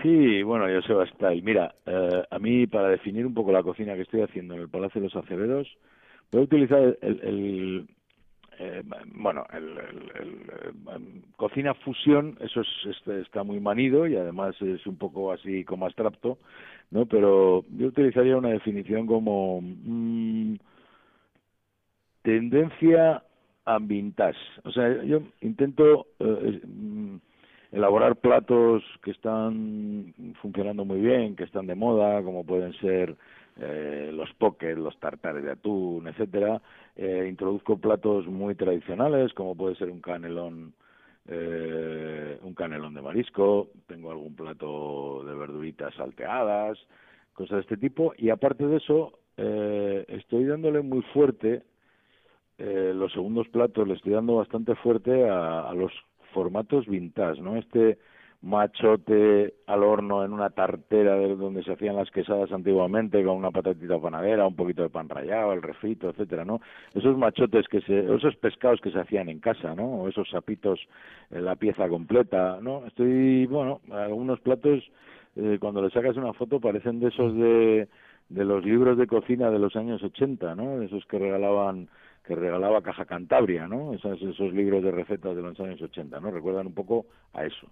Sí, 0.01 0.41
bueno, 0.41 0.65
Joseba 0.65 1.05
Style. 1.05 1.43
Mira, 1.43 1.75
eh, 1.85 2.23
a 2.29 2.39
mí 2.39 2.65
para 2.65 2.89
definir 2.89 3.25
un 3.25 3.35
poco 3.35 3.51
la 3.51 3.61
cocina 3.61 3.93
que 3.93 4.01
estoy 4.01 4.21
haciendo 4.21 4.55
en 4.55 4.61
el 4.61 4.69
Palacio 4.69 4.99
de 4.99 5.07
los 5.07 5.15
Acevedos, 5.15 5.67
voy 6.31 6.41
a 6.41 6.43
utilizar 6.43 6.97
el, 7.01 7.87
eh, 8.59 8.83
bueno, 9.13 9.45
el, 9.53 9.77
el, 10.19 11.23
cocina 11.35 11.73
fusión, 11.73 12.37
eso 12.39 12.61
es, 12.61 13.07
está 13.07 13.43
muy 13.43 13.59
manido 13.59 14.07
y 14.07 14.15
además 14.15 14.55
es 14.61 14.85
un 14.87 14.97
poco 14.97 15.31
así 15.31 15.63
como 15.63 15.85
abstracto, 15.85 16.37
¿no? 16.91 17.05
Pero 17.05 17.65
yo 17.77 17.87
utilizaría 17.87 18.37
una 18.37 18.49
definición 18.49 19.07
como 19.07 19.61
mm, 19.61 20.55
tendencia 22.21 23.23
a 23.65 23.79
vintage. 23.79 24.39
O 24.63 24.71
sea, 24.71 25.03
yo 25.03 25.21
intento 25.41 26.07
eh, 26.19 26.61
mm, 26.65 27.15
elaborar 27.71 28.15
platos 28.15 28.83
que 29.03 29.11
están 29.11 30.13
funcionando 30.41 30.85
muy 30.85 31.01
bien, 31.01 31.35
que 31.35 31.43
están 31.43 31.67
de 31.67 31.75
moda, 31.75 32.23
como 32.23 32.45
pueden 32.45 32.73
ser 32.79 33.15
eh, 33.57 34.11
los 34.13 34.33
pockets, 34.33 34.77
los 34.77 34.97
tartares 34.99 35.43
de 35.43 35.51
atún, 35.51 36.07
etcétera. 36.07 36.61
Eh, 36.95 37.25
introduzco 37.29 37.77
platos 37.77 38.27
muy 38.27 38.55
tradicionales, 38.55 39.33
como 39.33 39.55
puede 39.55 39.75
ser 39.75 39.89
un 39.89 40.01
canelón, 40.01 40.73
eh, 41.27 42.37
un 42.41 42.53
canelón 42.53 42.93
de 42.93 43.01
marisco. 43.01 43.69
Tengo 43.87 44.11
algún 44.11 44.35
plato 44.35 45.23
de 45.25 45.35
verduritas 45.35 45.93
salteadas, 45.95 46.77
cosas 47.33 47.57
de 47.57 47.61
este 47.61 47.77
tipo. 47.77 48.13
Y 48.17 48.29
aparte 48.29 48.67
de 48.67 48.77
eso, 48.77 49.19
eh, 49.37 50.05
estoy 50.07 50.45
dándole 50.45 50.81
muy 50.81 51.01
fuerte. 51.13 51.63
Eh, 52.57 52.93
los 52.95 53.11
segundos 53.11 53.47
platos 53.49 53.87
le 53.87 53.95
estoy 53.95 54.13
dando 54.13 54.35
bastante 54.35 54.75
fuerte 54.75 55.29
a, 55.29 55.69
a 55.69 55.73
los 55.73 55.91
formatos 56.33 56.87
vintage, 56.87 57.41
¿no? 57.41 57.57
Este 57.57 57.97
machote 58.45 59.55
al 59.65 59.83
horno 59.83 60.23
en 60.23 60.31
una 60.31 60.51
tartera 60.51 61.15
de 61.15 61.35
donde 61.35 61.63
se 61.63 61.73
hacían 61.73 61.95
las 61.95 62.11
quesadas 62.11 62.51
antiguamente 62.51 63.23
con 63.23 63.37
una 63.37 63.49
patatita 63.49 63.99
panadera, 63.99 64.45
un 64.45 64.55
poquito 64.55 64.83
de 64.83 64.89
pan 64.89 65.09
rallado, 65.09 65.51
el 65.51 65.63
refrito, 65.63 66.11
etcétera, 66.11 66.45
¿no? 66.45 66.61
Esos 66.93 67.17
machotes 67.17 67.67
que 67.67 67.81
se, 67.81 67.99
esos 67.99 68.35
pescados 68.35 68.79
que 68.81 68.91
se 68.91 68.99
hacían 68.99 69.29
en 69.29 69.39
casa, 69.39 69.73
¿no? 69.73 69.85
O 69.85 70.07
esos 70.07 70.29
sapitos 70.29 70.79
en 71.31 71.43
la 71.43 71.55
pieza 71.55 71.89
completa, 71.89 72.59
¿no? 72.61 72.85
Estoy, 72.85 73.47
bueno, 73.47 73.81
algunos 73.91 74.39
platos 74.41 74.83
eh, 75.35 75.57
cuando 75.59 75.81
le 75.81 75.89
sacas 75.89 76.15
una 76.15 76.33
foto 76.33 76.59
parecen 76.59 76.99
de 76.99 77.07
esos 77.07 77.35
de 77.35 77.89
de 78.29 78.43
los 78.43 78.65
libros 78.65 78.97
de 78.97 79.07
cocina 79.07 79.51
de 79.51 79.59
los 79.59 79.75
años 79.75 80.01
80, 80.01 80.55
¿no? 80.55 80.81
Esos 80.81 81.05
que 81.05 81.19
regalaban 81.19 81.89
que 82.25 82.35
regalaba 82.35 82.81
Caja 82.81 83.05
Cantabria, 83.05 83.67
¿no? 83.67 83.93
Esos, 83.93 84.19
esos 84.19 84.51
libros 84.51 84.83
de 84.83 84.89
recetas 84.89 85.35
de 85.35 85.43
los 85.43 85.59
años 85.59 85.79
80, 85.79 86.19
¿no? 86.19 86.31
Recuerdan 86.31 86.65
un 86.65 86.73
poco 86.73 87.05
a 87.33 87.45
eso. 87.45 87.67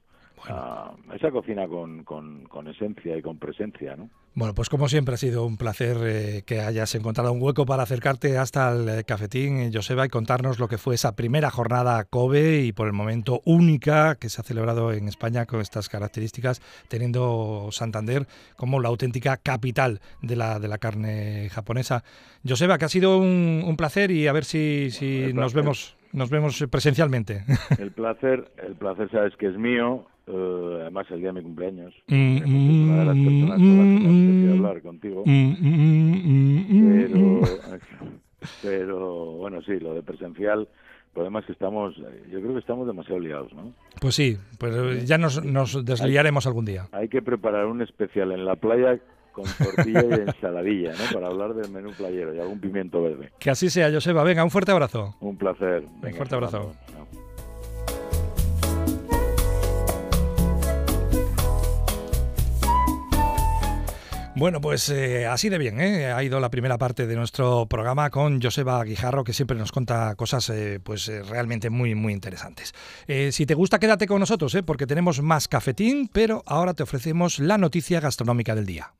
A 0.46 0.94
esa 1.16 1.32
cocina 1.32 1.68
con, 1.68 2.04
con, 2.04 2.44
con, 2.46 2.68
esencia 2.68 3.16
y 3.16 3.22
con 3.22 3.38
presencia, 3.38 3.96
¿no? 3.96 4.10
Bueno, 4.36 4.54
pues 4.54 4.68
como 4.68 4.90
siempre 4.90 5.14
ha 5.14 5.18
sido 5.18 5.46
un 5.46 5.58
placer 5.58 5.98
eh, 6.02 6.44
que 6.46 6.60
hayas 6.60 6.96
encontrado 6.96 7.32
un 7.32 7.42
hueco 7.42 7.66
para 7.66 7.84
acercarte 7.84 8.38
hasta 8.38 8.72
el 8.72 8.90
eh, 8.90 9.04
cafetín, 9.04 9.60
eh, 9.60 9.72
Joseba, 9.72 10.06
y 10.06 10.10
contarnos 10.10 10.60
lo 10.60 10.68
que 10.68 10.78
fue 10.78 10.96
esa 10.96 11.16
primera 11.16 11.52
jornada 11.52 12.04
COBE 12.06 12.64
y 12.64 12.72
por 12.74 12.88
el 12.88 12.94
momento 12.94 13.42
única 13.46 14.16
que 14.16 14.30
se 14.30 14.42
ha 14.42 14.44
celebrado 14.44 14.92
en 14.92 15.08
España 15.08 15.46
con 15.46 15.62
estas 15.62 15.88
características, 15.88 16.62
teniendo 16.88 17.70
Santander 17.72 18.28
como 18.58 18.82
la 18.82 18.90
auténtica 18.90 19.38
capital 19.38 20.02
de 20.22 20.36
la, 20.36 20.60
de 20.60 20.68
la 20.68 20.80
carne 20.80 21.50
japonesa. 21.52 22.04
Joseba, 22.46 22.78
que 22.78 22.86
ha 22.86 22.90
sido 22.90 23.20
un, 23.20 23.64
un 23.66 23.78
placer 23.78 24.10
y 24.10 24.28
a 24.28 24.34
ver 24.34 24.46
si, 24.46 24.90
si 24.92 25.32
nos 25.32 25.54
vemos 25.54 25.96
nos 26.14 26.30
vemos 26.30 26.64
presencialmente. 26.70 27.44
El 27.80 27.92
placer, 27.92 28.52
el 28.66 28.76
placer 28.76 29.10
sabes 29.12 29.36
que 29.36 29.48
es 29.48 29.58
mío 29.58 30.08
Uh, 30.26 30.78
además, 30.82 31.06
el 31.12 31.20
día 31.20 31.28
de 31.28 31.34
mi 31.34 31.42
cumpleaños. 31.42 31.94
Mm, 32.08 32.86
una 32.86 33.00
de 33.00 33.06
las 33.06 33.18
personas 33.18 33.58
con 33.58 33.78
las 33.78 33.88
que 33.88 34.08
me 34.08 34.52
hablar 34.54 34.82
contigo. 34.82 35.24
Pero, 36.86 37.42
pero, 38.62 39.32
bueno, 39.34 39.62
sí, 39.64 39.80
lo 39.80 39.94
de 39.94 40.02
presencial. 40.02 40.62
El 40.62 41.14
problema 41.14 41.40
es 41.42 41.46
que 41.46 41.52
estamos, 41.52 41.96
yo 41.98 42.40
creo 42.40 42.54
que 42.54 42.60
estamos 42.60 42.88
demasiado 42.88 43.20
liados, 43.20 43.54
¿no? 43.54 43.74
Pues 44.00 44.16
sí, 44.16 44.38
pues 44.58 45.06
ya 45.06 45.18
nos, 45.18 45.44
nos 45.44 45.86
desliaremos 45.86 46.48
algún 46.48 46.66
día. 46.66 46.88
Hay 46.92 47.10
que 47.10 47.22
preparar 47.22 47.66
un 47.66 47.82
especial 47.82 48.32
en 48.32 48.46
la 48.46 48.56
playa 48.56 49.00
con 49.34 49.46
tortilla 49.46 50.04
y 50.04 50.14
ensaladilla, 50.30 50.92
¿no? 50.92 51.14
Para 51.14 51.28
hablar 51.28 51.54
del 51.54 51.70
menú 51.72 51.92
playero 51.92 52.34
y 52.34 52.40
algún 52.40 52.60
pimiento 52.60 53.02
verde. 53.02 53.32
Que 53.40 53.50
así 53.50 53.70
sea, 53.70 53.92
Joseba. 53.92 54.24
Venga, 54.24 54.44
un 54.44 54.52
fuerte 54.52 54.72
abrazo. 54.72 55.16
Un 55.20 55.38
placer. 55.38 55.84
un 56.02 56.14
fuerte 56.14 56.36
abrazo. 56.36 56.72
Bueno, 64.36 64.62
pues 64.62 64.90
eh, 64.90 65.28
así 65.28 65.50
de 65.50 65.60
bien, 65.60 65.80
¿eh? 65.80 66.12
ha 66.12 66.24
ido 66.24 66.40
la 66.40 66.50
primera 66.50 66.80
parte 66.80 67.06
de 67.06 67.16
nuestro 67.16 67.68
programa 67.68 68.10
con 68.10 68.42
Joseba 68.42 68.84
Guijarro, 68.84 69.24
que 69.24 69.32
siempre 69.32 69.56
nos 69.58 69.72
cuenta 69.72 70.16
cosas 70.16 70.50
eh, 70.50 70.80
pues 70.84 71.08
realmente 71.30 71.70
muy, 71.70 71.94
muy 71.94 72.14
interesantes. 72.14 72.74
si 73.32 73.46
te 73.46 73.54
gusta, 73.54 73.78
quédate 73.78 74.08
con 74.08 74.20
nosotros, 74.20 74.58
porque 74.66 74.88
tenemos 74.88 75.22
más 75.22 75.48
cafetín, 75.48 76.10
pero 76.12 76.42
ahora 76.48 76.74
te 76.74 76.82
ofrecemos 76.82 77.38
la 77.38 77.60
noticia 77.60 78.00
gastronómica 78.00 78.56
del 78.56 78.66
día. 78.66 78.94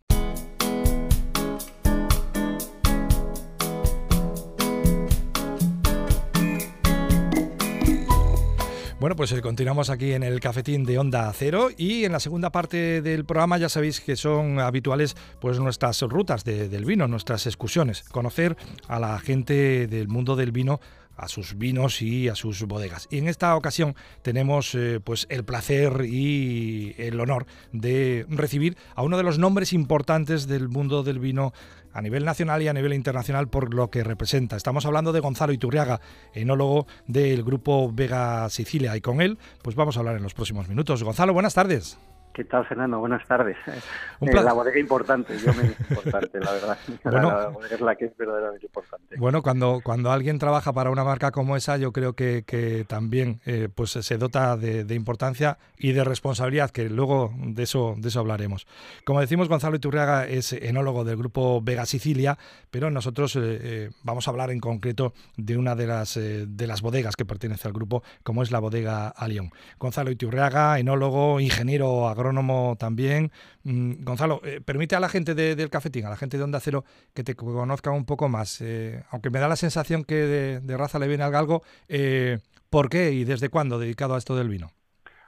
Bueno, 9.04 9.18
pues 9.18 9.34
eh, 9.34 9.42
continuamos 9.42 9.90
aquí 9.90 10.14
en 10.14 10.24
el 10.24 10.40
cafetín 10.40 10.86
de 10.86 10.98
Onda 10.98 11.30
Cero 11.36 11.68
y 11.76 12.06
en 12.06 12.14
la 12.14 12.22
segunda 12.22 12.54
parte 12.54 13.02
del 13.02 13.26
programa 13.26 13.58
ya 13.58 13.68
sabéis 13.68 14.00
que 14.00 14.16
son 14.16 14.62
habituales 14.62 15.18
pues 15.42 15.60
nuestras 15.60 16.00
rutas 16.04 16.46
del 16.46 16.86
vino, 16.86 17.06
nuestras 17.10 17.46
excursiones, 17.46 18.04
conocer 18.04 18.56
a 18.88 19.00
la 19.02 19.20
gente 19.20 19.88
del 19.88 20.08
mundo 20.08 20.38
del 20.38 20.54
vino 20.54 20.80
a 21.16 21.28
sus 21.28 21.58
vinos 21.58 22.02
y 22.02 22.30
a 22.30 22.36
sus 22.36 22.64
bodegas. 22.64 23.08
Y 23.12 23.18
en 23.20 23.28
esta 23.28 23.56
ocasión 23.56 23.96
tenemos 24.22 24.76
eh, 24.76 25.00
pues 25.04 25.28
el 25.30 25.44
placer 25.44 26.06
y 26.06 26.96
el 26.98 27.20
honor 27.20 27.46
de 27.72 28.26
recibir 28.30 28.78
a 28.96 29.04
uno 29.04 29.18
de 29.18 29.24
los 29.24 29.40
nombres 29.40 29.74
importantes 29.74 30.48
del 30.48 30.70
mundo 30.70 31.04
del 31.04 31.20
vino 31.20 31.54
a 31.94 32.02
nivel 32.02 32.26
nacional 32.26 32.62
y 32.62 32.68
a 32.68 32.74
nivel 32.74 32.94
internacional 32.94 33.48
por 33.48 33.74
lo 33.74 33.90
que 33.90 34.04
representa. 34.04 34.56
Estamos 34.56 34.86
hablando 34.86 35.14
de 35.14 35.20
Gonzalo 35.20 35.54
Iturriaga, 35.54 36.02
enólogo 36.34 36.88
del 37.08 37.44
grupo 37.44 37.92
Vega 37.94 38.50
Sicilia, 38.50 38.98
y 38.98 39.02
con 39.02 39.22
él 39.22 39.38
pues 39.62 39.76
vamos 39.76 39.96
a 39.96 40.00
hablar 40.00 40.18
en 40.18 40.24
los 40.24 40.34
próximos 40.34 40.68
minutos. 40.68 41.04
Gonzalo, 41.04 41.34
buenas 41.34 41.54
tardes. 41.54 41.98
¿Qué 42.34 42.44
tal, 42.46 42.66
Fernando? 42.66 42.98
Buenas 42.98 43.28
tardes. 43.28 43.56
Eh, 43.68 44.34
la 44.34 44.54
bodega 44.54 44.80
importante, 44.80 45.38
yo 45.38 45.54
me 45.54 45.66
importante, 45.66 46.40
la 46.40 46.52
verdad. 46.52 46.78
Bueno, 47.04 47.30
la 47.30 47.50
bodega 47.50 47.76
es 47.76 47.82
la 47.82 47.96
que 47.96 48.06
es 48.06 48.18
verdaderamente 48.18 48.66
importante. 48.66 49.18
Bueno, 49.18 49.44
cuando, 49.44 49.82
cuando 49.84 50.12
alguien 50.12 50.40
trabaja 50.40 50.74
para 50.74 50.90
una 50.90 51.04
marca 51.04 51.32
como 51.32 51.56
esa, 51.56 51.78
yo 51.78 51.92
creo 51.92 52.14
que, 52.14 52.44
que 52.44 52.86
también 52.88 53.40
eh, 53.46 53.70
pues 53.74 53.92
se 53.92 54.18
dota 54.18 54.58
de, 54.58 54.84
de, 54.84 54.96
importancia 54.96 55.60
y 55.78 55.92
de 55.92 56.04
responsabilidad, 56.04 56.72
que 56.72 56.90
luego 56.90 57.32
de 57.38 57.64
eso, 57.64 57.94
de 57.98 58.08
eso 58.08 58.20
hablaremos. 58.20 58.66
Como 59.06 59.20
decimos, 59.20 59.48
Gonzalo 59.48 59.76
Iturriaga 59.76 60.26
es 60.26 60.54
enólogo 60.54 61.04
del 61.04 61.18
grupo 61.18 61.62
Vega 61.62 61.86
Sicilia, 61.86 62.38
pero 62.72 62.90
nosotros 62.90 63.38
eh, 63.40 63.92
vamos 64.04 64.28
a 64.28 64.32
hablar 64.32 64.50
en 64.50 64.60
concreto 64.60 65.14
de 65.38 65.58
una 65.58 65.76
de 65.76 65.88
las, 65.88 66.16
de 66.16 66.68
las 66.68 66.82
bodegas 66.82 67.16
que 67.16 67.26
pertenece 67.26 67.68
al 67.68 67.74
grupo, 67.74 68.02
como 68.24 68.42
es 68.42 68.52
la 68.52 68.60
bodega 68.60 69.10
Alión. 69.10 69.52
Gonzalo 69.78 70.10
Iturriaga, 70.10 70.80
enólogo, 70.80 71.40
ingeniero 71.40 72.08
agrónomo, 72.08 72.23
agrónomo 72.24 72.76
también. 72.80 73.32
Mm, 73.64 74.04
Gonzalo, 74.04 74.42
eh, 74.44 74.62
permite 74.66 74.96
a 74.96 75.00
la 75.00 75.10
gente 75.10 75.36
del 75.36 75.70
cafetín, 75.70 76.06
a 76.06 76.10
la 76.10 76.16
gente 76.16 76.38
de 76.38 76.44
Onda 76.44 76.60
Cero, 76.60 76.84
que 77.14 77.24
te 77.24 77.36
conozca 77.36 77.92
un 77.92 78.06
poco 78.06 78.30
más. 78.30 78.62
Eh, 78.62 79.04
aunque 79.12 79.30
me 79.30 79.40
da 79.40 79.48
la 79.48 79.56
sensación 79.56 80.04
que 80.04 80.16
de, 80.16 80.78
raza 80.78 81.00
le 81.00 81.08
viene 81.08 81.24
al 81.24 81.32
galgo, 81.32 81.62
eh, 81.88 82.40
¿por 82.70 82.90
qué 82.90 83.12
y 83.12 83.26
desde 83.26 83.50
cuándo 83.50 83.78
dedicado 83.78 84.16
a 84.16 84.18
esto 84.18 84.36
del 84.36 84.50
vino? 84.50 84.70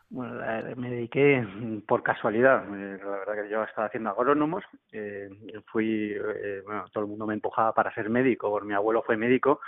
Bueno, 0.10 0.36
me 0.78 0.92
dediqué 0.92 1.46
por 1.88 2.04
casualidad. 2.04 2.64
La 2.70 3.18
verdad 3.18 3.44
que 3.44 3.50
yo 3.50 3.64
estaba 3.64 3.88
haciendo 3.88 4.12
agrónomos. 4.12 4.64
fui, 5.72 6.16
bueno, 6.64 6.86
todo 6.94 7.04
el 7.04 7.10
mundo 7.10 7.26
me 7.26 7.34
empujaba 7.34 7.74
para 7.74 7.94
ser 7.94 8.10
médico, 8.10 8.62
mi 8.62 8.74
abuelo 8.74 9.04
fue 9.04 9.18
médico 9.18 9.60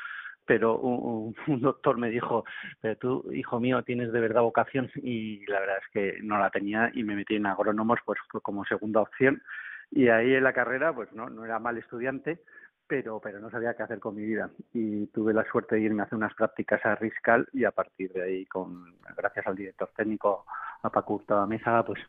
pero 0.47 0.79
un, 0.79 1.35
doctor 1.61 1.97
me 1.97 2.09
dijo, 2.09 2.45
pero 2.81 2.97
tú, 2.97 3.31
hijo 3.31 3.59
mío, 3.59 3.83
tienes 3.83 4.11
de 4.11 4.19
verdad 4.19 4.41
vocación 4.41 4.89
y 4.95 5.45
la 5.45 5.59
verdad 5.59 5.77
es 5.83 5.91
que 5.91 6.19
no 6.23 6.39
la 6.39 6.49
tenía 6.49 6.89
y 6.93 7.03
me 7.03 7.15
metí 7.15 7.35
en 7.35 7.45
agrónomos 7.45 7.99
pues 8.05 8.19
como 8.41 8.65
segunda 8.65 9.01
opción. 9.01 9.43
Y 9.91 10.07
ahí 10.09 10.33
en 10.33 10.43
la 10.43 10.53
carrera 10.53 10.93
pues 10.93 11.11
no, 11.13 11.29
no 11.29 11.45
era 11.45 11.59
mal 11.59 11.77
estudiante, 11.77 12.41
pero 12.87 13.19
pero 13.21 13.39
no 13.39 13.51
sabía 13.51 13.75
qué 13.75 13.83
hacer 13.83 13.99
con 13.99 14.15
mi 14.15 14.25
vida. 14.25 14.49
Y 14.73 15.07
tuve 15.07 15.33
la 15.33 15.45
suerte 15.45 15.75
de 15.75 15.81
irme 15.81 16.01
a 16.01 16.05
hacer 16.05 16.17
unas 16.17 16.33
prácticas 16.33 16.83
a 16.85 16.95
Riscal 16.95 17.47
y 17.53 17.65
a 17.65 17.71
partir 17.71 18.11
de 18.13 18.23
ahí 18.23 18.45
con 18.45 18.95
gracias 19.15 19.45
al 19.45 19.55
director 19.55 19.91
técnico 19.95 20.45
a 20.81 20.89
Paco 20.89 21.21
Mesa 21.47 21.83
pues 21.85 21.99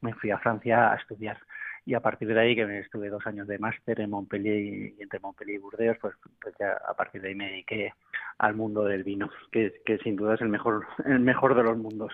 me 0.00 0.14
fui 0.14 0.30
a 0.30 0.38
Francia 0.38 0.92
a 0.92 0.96
estudiar 0.96 1.38
y 1.86 1.94
a 1.94 2.00
partir 2.00 2.28
de 2.28 2.40
ahí 2.40 2.56
que 2.56 2.78
estuve 2.78 3.10
dos 3.10 3.26
años 3.26 3.46
de 3.46 3.58
máster 3.58 4.00
en 4.00 4.10
Montpellier 4.10 4.58
y, 4.58 5.02
entre 5.02 5.20
Montpellier 5.20 5.56
y 5.56 5.62
Burdeos 5.62 5.96
pues, 6.00 6.14
pues 6.40 6.54
ya 6.58 6.78
a 6.88 6.94
partir 6.94 7.20
de 7.20 7.28
ahí 7.28 7.34
me 7.34 7.50
dediqué 7.50 7.92
al 8.38 8.54
mundo 8.54 8.84
del 8.84 9.04
vino 9.04 9.30
que, 9.52 9.72
sin 10.02 10.16
duda 10.16 10.34
es 10.34 10.40
el 10.40 10.48
mejor 10.48 10.86
el 11.04 11.20
mejor 11.20 11.54
de 11.54 11.62
los 11.62 11.76
mundos. 11.76 12.12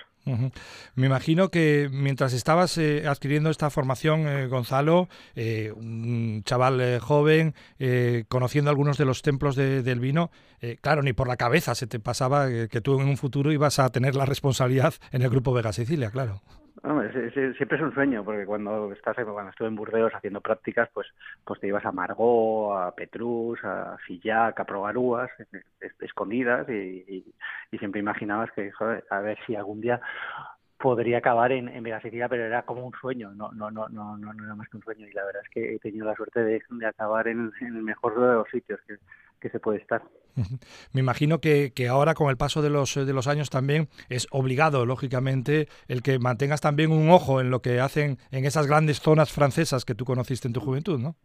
Me 0.94 1.06
imagino 1.06 1.48
que 1.48 1.88
mientras 1.90 2.34
estabas 2.34 2.76
eh, 2.78 3.06
adquiriendo 3.06 3.48
esta 3.48 3.70
formación 3.70 4.28
eh, 4.28 4.46
Gonzalo 4.48 5.08
eh, 5.34 5.72
un 5.74 6.42
chaval 6.44 7.00
joven 7.00 7.54
conociendo 8.28 8.70
algunos 8.70 8.98
de 8.98 9.04
los 9.04 9.22
templos 9.22 9.56
del 9.56 10.00
vino 10.00 10.30
claro 10.82 11.02
ni 11.02 11.12
por 11.12 11.28
la 11.28 11.36
cabeza 11.36 11.74
se 11.74 11.86
te 11.86 11.98
pasaba 11.98 12.48
que 12.68 12.80
tú 12.80 13.00
en 13.00 13.08
un 13.08 13.16
futuro 13.16 13.52
ibas 13.52 13.78
a 13.78 13.90
tener 13.90 14.14
la 14.14 14.26
responsabilidad 14.26 14.94
en 15.12 15.22
el 15.22 15.30
grupo 15.30 15.52
Vega 15.52 15.72
Sicilia 15.72 16.10
claro 16.10 16.42
siempre 16.82 17.76
es 17.76 17.82
un 17.82 17.94
sueño, 17.94 18.24
porque 18.24 18.46
cuando 18.46 18.92
estás 18.92 19.16
cuando 19.16 19.50
estuve 19.50 19.68
en 19.68 19.76
Burdeos 19.76 20.14
haciendo 20.14 20.40
prácticas, 20.40 20.88
pues 20.92 21.06
pues 21.44 21.60
te 21.60 21.66
ibas 21.66 21.84
a 21.84 21.92
Margó, 21.92 22.76
a 22.76 22.94
Petrus, 22.94 23.58
a 23.64 23.96
Fillac, 24.06 24.58
a 24.58 24.64
probar 24.64 24.96
uvas 24.96 25.30
escondidas 26.00 26.68
y, 26.68 27.24
siempre 27.78 28.00
imaginabas 28.00 28.50
que, 28.52 28.70
joder, 28.72 29.04
a 29.10 29.20
ver 29.20 29.38
si 29.46 29.56
algún 29.56 29.80
día 29.80 30.00
podría 30.80 31.18
acabar 31.18 31.52
en, 31.52 31.68
en 31.68 31.84
pero 31.84 32.44
era 32.44 32.62
como 32.62 32.86
un 32.86 32.92
sueño, 33.00 33.32
no, 33.34 33.52
no, 33.52 33.70
no, 33.70 33.88
no, 33.88 34.16
no, 34.16 34.32
era 34.32 34.54
más 34.54 34.68
que 34.68 34.78
un 34.78 34.82
sueño 34.82 35.06
y 35.06 35.12
la 35.12 35.24
verdad 35.24 35.42
es 35.44 35.50
que 35.50 35.74
he 35.74 35.78
tenido 35.78 36.06
la 36.06 36.16
suerte 36.16 36.42
de, 36.42 36.62
de 36.68 36.86
acabar 36.86 37.28
en, 37.28 37.52
en 37.60 37.76
el 37.76 37.82
mejor 37.82 38.18
de 38.18 38.34
los 38.34 38.48
sitios, 38.50 38.80
que 38.86 38.96
que 39.40 39.50
se 39.50 39.58
puede 39.58 39.78
estar. 39.78 40.02
Me 40.92 41.00
imagino 41.00 41.40
que, 41.40 41.72
que, 41.74 41.88
ahora 41.88 42.14
con 42.14 42.30
el 42.30 42.36
paso 42.36 42.62
de 42.62 42.70
los, 42.70 42.94
de 42.94 43.12
los 43.12 43.26
años 43.26 43.50
también 43.50 43.88
es 44.08 44.28
obligado, 44.30 44.86
lógicamente, 44.86 45.68
el 45.88 46.02
que 46.02 46.18
mantengas 46.18 46.60
también 46.60 46.92
un 46.92 47.10
ojo 47.10 47.40
en 47.40 47.50
lo 47.50 47.62
que 47.62 47.80
hacen 47.80 48.18
en 48.30 48.44
esas 48.44 48.66
grandes 48.66 49.00
zonas 49.00 49.32
francesas 49.32 49.84
que 49.84 49.94
tú 49.94 50.04
conociste 50.04 50.46
en 50.46 50.54
tu 50.54 50.60
juventud, 50.60 51.00
¿no? 51.00 51.16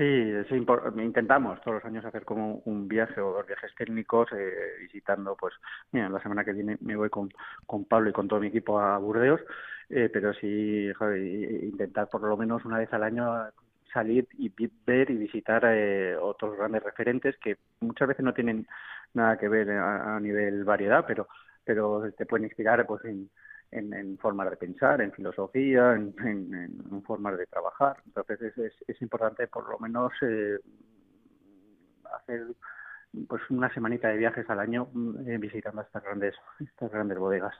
Sí, 0.00 0.32
intentamos 0.96 1.60
todos 1.60 1.74
los 1.74 1.84
años 1.84 2.06
hacer 2.06 2.24
como 2.24 2.62
un 2.64 2.88
viaje 2.88 3.20
o 3.20 3.34
dos 3.34 3.46
viajes 3.46 3.70
técnicos 3.76 4.30
eh, 4.32 4.78
visitando, 4.80 5.36
pues, 5.36 5.52
mira, 5.92 6.08
la 6.08 6.22
semana 6.22 6.42
que 6.42 6.54
viene 6.54 6.78
me 6.80 6.96
voy 6.96 7.10
con, 7.10 7.28
con 7.66 7.84
Pablo 7.84 8.08
y 8.08 8.12
con 8.14 8.26
todo 8.26 8.40
mi 8.40 8.46
equipo 8.46 8.80
a 8.80 8.96
Burdeos, 8.96 9.42
eh, 9.90 10.08
pero 10.10 10.32
sí 10.32 10.90
intentar 11.62 12.08
por 12.08 12.22
lo 12.22 12.34
menos 12.38 12.64
una 12.64 12.78
vez 12.78 12.90
al 12.94 13.02
año 13.02 13.26
salir 13.92 14.26
y 14.38 14.50
ver 14.86 15.10
y 15.10 15.18
visitar 15.18 15.64
eh, 15.66 16.16
otros 16.16 16.56
grandes 16.56 16.82
referentes 16.82 17.36
que 17.36 17.58
muchas 17.80 18.08
veces 18.08 18.24
no 18.24 18.32
tienen 18.32 18.66
nada 19.12 19.36
que 19.36 19.48
ver 19.48 19.70
a, 19.70 20.16
a 20.16 20.20
nivel 20.20 20.64
variedad, 20.64 21.04
pero 21.06 21.28
pero 21.62 22.10
te 22.16 22.24
pueden 22.24 22.46
inspirar 22.46 22.86
pues 22.86 23.04
en 23.04 23.28
en, 23.72 23.92
en 23.92 24.18
formas 24.18 24.50
de 24.50 24.56
pensar, 24.56 25.00
en 25.00 25.12
filosofía, 25.12 25.94
en, 25.94 26.14
en, 26.24 27.02
formas 27.02 27.38
de 27.38 27.46
trabajar. 27.46 28.02
Entonces 28.06 28.40
es, 28.56 28.74
es, 28.86 29.02
importante 29.02 29.46
por 29.46 29.68
lo 29.68 29.78
menos 29.78 30.12
eh, 30.22 30.58
hacer 32.14 32.46
pues 33.28 33.42
una 33.50 33.72
semanita 33.74 34.08
de 34.08 34.16
viajes 34.16 34.48
al 34.48 34.60
año 34.60 34.88
eh, 35.26 35.36
visitando 35.38 35.82
estas 35.82 36.02
grandes 36.02 36.34
estas 36.60 36.90
grandes 36.92 37.18
bodegas. 37.18 37.54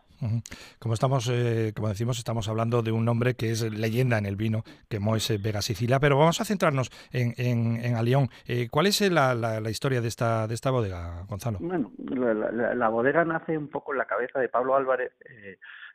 Como 0.79 0.95
estamos, 0.95 1.29
eh, 1.33 1.73
como 1.75 1.89
decimos, 1.89 2.19
estamos 2.19 2.49
hablando 2.49 2.83
de 2.83 2.93
un 2.93 3.05
nombre 3.05 3.35
que 3.35 3.51
es 3.51 3.63
leyenda 3.63 4.19
en 4.19 4.27
el 4.27 4.37
vino, 4.37 4.63
que 4.89 4.99
es 5.17 5.43
Vega 5.43 5.63
Sicilia, 5.63 5.99
pero 5.99 6.19
vamos 6.19 6.41
a 6.41 6.45
centrarnos 6.45 6.91
en, 7.13 7.35
en, 7.37 7.85
en 7.85 7.97
Alión. 7.97 8.29
¿Cuál 8.71 8.87
es 8.87 9.01
la, 9.11 9.35
la, 9.35 9.71
historia 9.71 10.01
de 10.01 10.09
esta 10.09 10.47
de 10.47 10.55
esta 10.55 10.71
bodega, 10.71 11.25
Gonzalo? 11.29 11.59
Bueno, 11.61 11.93
la, 11.99 12.75
la, 12.75 12.89
bodega 12.89 13.25
nace 13.25 13.59
un 13.59 13.69
poco 13.69 13.93
en 13.93 13.99
la 13.99 14.07
cabeza 14.07 14.39
de 14.39 14.49
Pablo 14.49 14.77
Álvarez 14.77 15.13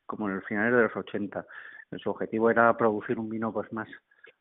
como 0.05 0.29
en 0.29 0.35
el 0.35 0.41
finales 0.43 0.75
de 0.75 0.83
los 0.83 0.95
80. 0.95 1.45
Su 1.97 2.09
objetivo 2.09 2.49
era 2.49 2.75
producir 2.77 3.19
un 3.19 3.29
vino 3.29 3.53
pues 3.53 3.71
más 3.71 3.87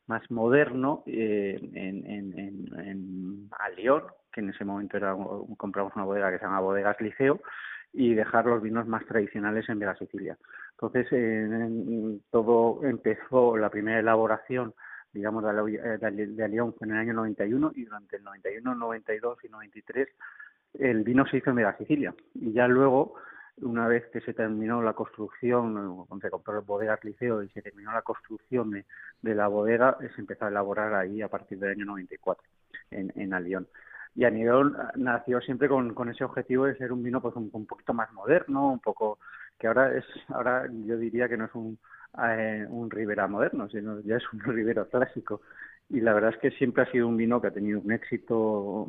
más 0.07 0.29
moderno 0.29 1.03
eh, 1.05 1.59
en, 1.73 2.05
en, 2.05 2.39
en, 2.39 2.79
en 2.79 3.49
a 3.51 3.69
Lyon, 3.69 4.03
que 4.31 4.41
en 4.41 4.49
ese 4.49 4.65
momento 4.65 4.97
era 4.97 5.15
compramos 5.57 5.95
una 5.95 6.05
bodega 6.05 6.31
que 6.31 6.37
se 6.37 6.45
llama 6.45 6.59
Bodegas 6.59 6.99
Liceo, 7.01 7.41
y 7.93 8.13
dejar 8.13 8.45
los 8.45 8.61
vinos 8.61 8.87
más 8.87 9.05
tradicionales 9.05 9.67
en 9.69 9.79
Vega 9.79 9.95
Sicilia. 9.95 10.37
Entonces, 10.71 11.07
todo 12.29 12.83
empezó, 12.83 13.55
la 13.55 13.69
primera 13.69 13.99
elaboración, 13.99 14.73
digamos, 15.13 15.43
de, 15.43 15.97
de, 15.97 16.27
de 16.27 16.49
Lyon 16.49 16.73
fue 16.73 16.87
en 16.87 16.93
el 16.93 16.99
año 16.99 17.13
91 17.13 17.71
y 17.75 17.85
durante 17.85 18.17
el 18.17 18.23
91, 18.25 18.75
92 18.75 19.37
y 19.45 19.49
93 19.49 20.09
el 20.79 21.03
vino 21.03 21.25
se 21.25 21.37
hizo 21.37 21.51
en 21.51 21.55
Vega 21.55 21.77
Sicilia. 21.77 22.13
Y 22.33 22.51
ya 22.51 22.67
luego 22.67 23.15
una 23.61 23.87
vez 23.87 24.05
que 24.11 24.21
se 24.21 24.33
terminó 24.33 24.81
la 24.81 24.93
construcción, 24.93 26.05
cuando 26.05 26.25
se 26.25 26.29
compró 26.29 26.59
el 26.59 26.65
bodega 26.65 26.99
Liceo 27.03 27.43
y 27.43 27.49
se 27.49 27.61
terminó 27.61 27.91
la 27.91 28.01
construcción 28.01 28.71
de, 28.71 28.85
de, 29.21 29.35
la 29.35 29.47
bodega, 29.47 29.97
se 29.99 30.21
empezó 30.21 30.45
a 30.45 30.49
elaborar 30.49 30.93
ahí 30.93 31.21
a 31.21 31.29
partir 31.29 31.59
del 31.59 31.71
año 31.71 31.85
94 31.85 32.43
en, 32.91 33.13
en 33.15 33.33
Alión. 33.33 33.67
Y 34.15 34.23
Anión 34.23 34.77
nació 34.95 35.41
siempre 35.41 35.67
con, 35.67 35.93
con 35.93 36.09
ese 36.09 36.23
objetivo 36.23 36.65
de 36.65 36.77
ser 36.77 36.93
un 36.93 37.03
vino 37.03 37.21
pues 37.21 37.35
un, 37.35 37.49
un, 37.51 37.65
poquito 37.65 37.93
más 37.93 38.11
moderno, 38.13 38.71
un 38.71 38.79
poco 38.79 39.19
que 39.59 39.67
ahora 39.67 39.93
es 39.95 40.05
ahora 40.29 40.69
yo 40.85 40.97
diría 40.97 41.27
que 41.27 41.37
no 41.37 41.45
es 41.45 41.55
un 41.55 41.77
eh, 42.23 42.65
un 42.69 42.89
Ribera 42.89 43.27
moderno, 43.27 43.67
sino 43.69 43.99
ya 44.01 44.15
es 44.15 44.23
un 44.31 44.39
Ribera 44.55 44.85
clásico 44.85 45.41
y 45.89 46.01
la 46.01 46.13
verdad 46.13 46.33
es 46.33 46.39
que 46.39 46.51
siempre 46.57 46.83
ha 46.83 46.91
sido 46.91 47.07
un 47.07 47.17
vino 47.17 47.39
que 47.39 47.47
ha 47.47 47.51
tenido 47.51 47.79
un 47.79 47.91
éxito, 47.91 48.87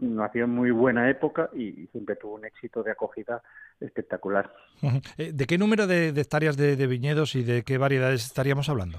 nació 0.00 0.44
en 0.44 0.50
muy 0.50 0.70
buena 0.70 1.08
época 1.08 1.50
y 1.54 1.86
siempre 1.92 2.16
tuvo 2.16 2.34
un 2.34 2.44
éxito 2.44 2.82
de 2.82 2.90
acogida 2.90 3.42
espectacular. 3.80 4.52
Eh, 5.18 5.32
¿De 5.32 5.46
qué 5.46 5.56
número 5.56 5.86
de, 5.86 6.08
hectáreas 6.08 6.56
de, 6.56 6.86
viñedos 6.86 7.34
y 7.36 7.42
de 7.42 7.62
qué 7.62 7.78
variedades 7.78 8.24
estaríamos 8.26 8.68
hablando? 8.68 8.98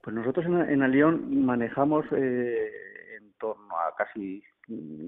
Pues 0.00 0.14
nosotros 0.14 0.46
en, 0.46 0.60
en 0.60 0.82
Alión 0.82 1.44
manejamos 1.44 2.04
eh, 2.12 2.70
en 3.16 3.32
torno 3.38 3.74
a 3.76 3.94
casi 3.96 4.42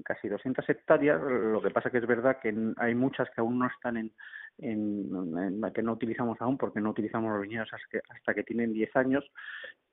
casi 0.03 0.27
200 0.27 0.67
hectáreas, 0.67 1.21
lo 1.21 1.61
que 1.61 1.71
pasa 1.71 1.89
que 1.89 1.99
es 1.99 2.05
verdad 2.05 2.37
que 2.41 2.53
hay 2.77 2.95
muchas 2.95 3.29
que 3.29 3.41
aún 3.41 3.59
no 3.59 3.67
están 3.67 3.97
en, 3.97 4.11
en, 4.59 5.61
que 5.73 5.81
no 5.83 5.93
utilizamos 5.93 6.39
aún 6.41 6.57
porque 6.57 6.79
no 6.79 6.91
utilizamos 6.91 7.31
los 7.31 7.41
viñedos 7.41 7.69
hasta 7.73 7.87
que, 7.89 8.01
hasta 8.09 8.33
que 8.33 8.43
tienen 8.43 8.73
10 8.73 8.95
años 8.95 9.25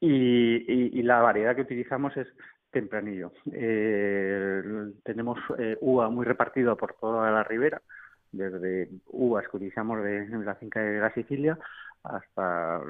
y, 0.01 1.03
la 1.03 1.21
variedad 1.21 1.57
que 1.57 1.63
utilizamos 1.63 2.17
es 2.17 2.29
tempranillo. 2.71 3.33
Eh, 3.53 4.63
tenemos 5.05 5.39
eh, 5.59 5.77
uva 5.81 6.09
muy 6.11 6.25
repartido 6.25 6.77
por 6.77 6.95
toda 6.95 7.31
la 7.31 7.45
ribera, 7.45 7.83
desde 8.31 8.89
uvas 9.09 9.47
que 9.49 9.57
utilizamos 9.57 10.03
de, 10.03 10.27
la 10.29 10.55
finca 10.55 10.81
de 10.81 11.01
la 11.01 11.13
Sicilia 11.13 11.59
hasta 12.05 12.81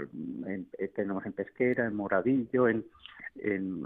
tenemos 0.95 1.27
en 1.27 1.33
Pesquera, 1.33 1.87
en 1.87 1.95
Moradillo, 1.95 2.69
en, 2.69 2.85
en, 3.37 3.83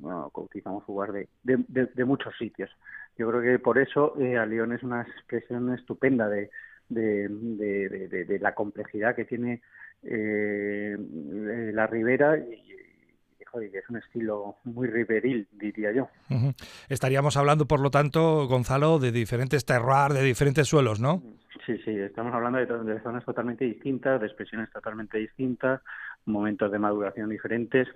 bueno, 0.00 0.30
utilizamos 0.34 0.84
uvas 0.86 1.12
de, 1.12 1.28
de, 1.42 2.04
muchos 2.04 2.36
sitios. 2.38 2.70
Yo 3.16 3.28
creo 3.28 3.42
que 3.42 3.58
por 3.58 3.78
eso 3.78 4.14
eh, 4.20 4.44
León 4.46 4.72
es 4.72 4.82
una 4.82 5.02
expresión 5.02 5.74
estupenda 5.74 6.28
de, 6.28 6.50
de, 6.88 7.28
de, 7.28 8.24
de, 8.24 8.38
la 8.38 8.54
complejidad 8.54 9.14
que 9.14 9.24
tiene 9.24 9.60
eh, 10.02 10.96
la 11.72 11.86
ribera 11.86 12.38
y, 12.38 12.66
que 13.72 13.78
es 13.78 13.88
un 13.88 13.96
estilo 13.96 14.56
muy 14.64 14.86
riveril, 14.86 15.48
diría 15.52 15.90
yo. 15.90 16.08
Estaríamos 16.88 17.36
hablando, 17.36 17.66
por 17.66 17.80
lo 17.80 17.90
tanto, 17.90 18.46
Gonzalo, 18.46 18.98
de 18.98 19.10
diferentes 19.10 19.64
terroirs, 19.64 20.14
de 20.14 20.22
diferentes 20.22 20.68
suelos, 20.68 21.00
¿no? 21.00 21.22
Sí, 21.66 21.76
sí, 21.78 21.90
estamos 21.90 22.32
hablando 22.34 22.58
de, 22.58 22.94
de 22.94 23.00
zonas 23.00 23.24
totalmente 23.24 23.64
distintas, 23.64 24.20
de 24.20 24.26
expresiones 24.26 24.70
totalmente 24.70 25.18
distintas, 25.18 25.80
momentos 26.24 26.70
de 26.70 26.78
maduración 26.78 27.30
diferentes 27.30 27.88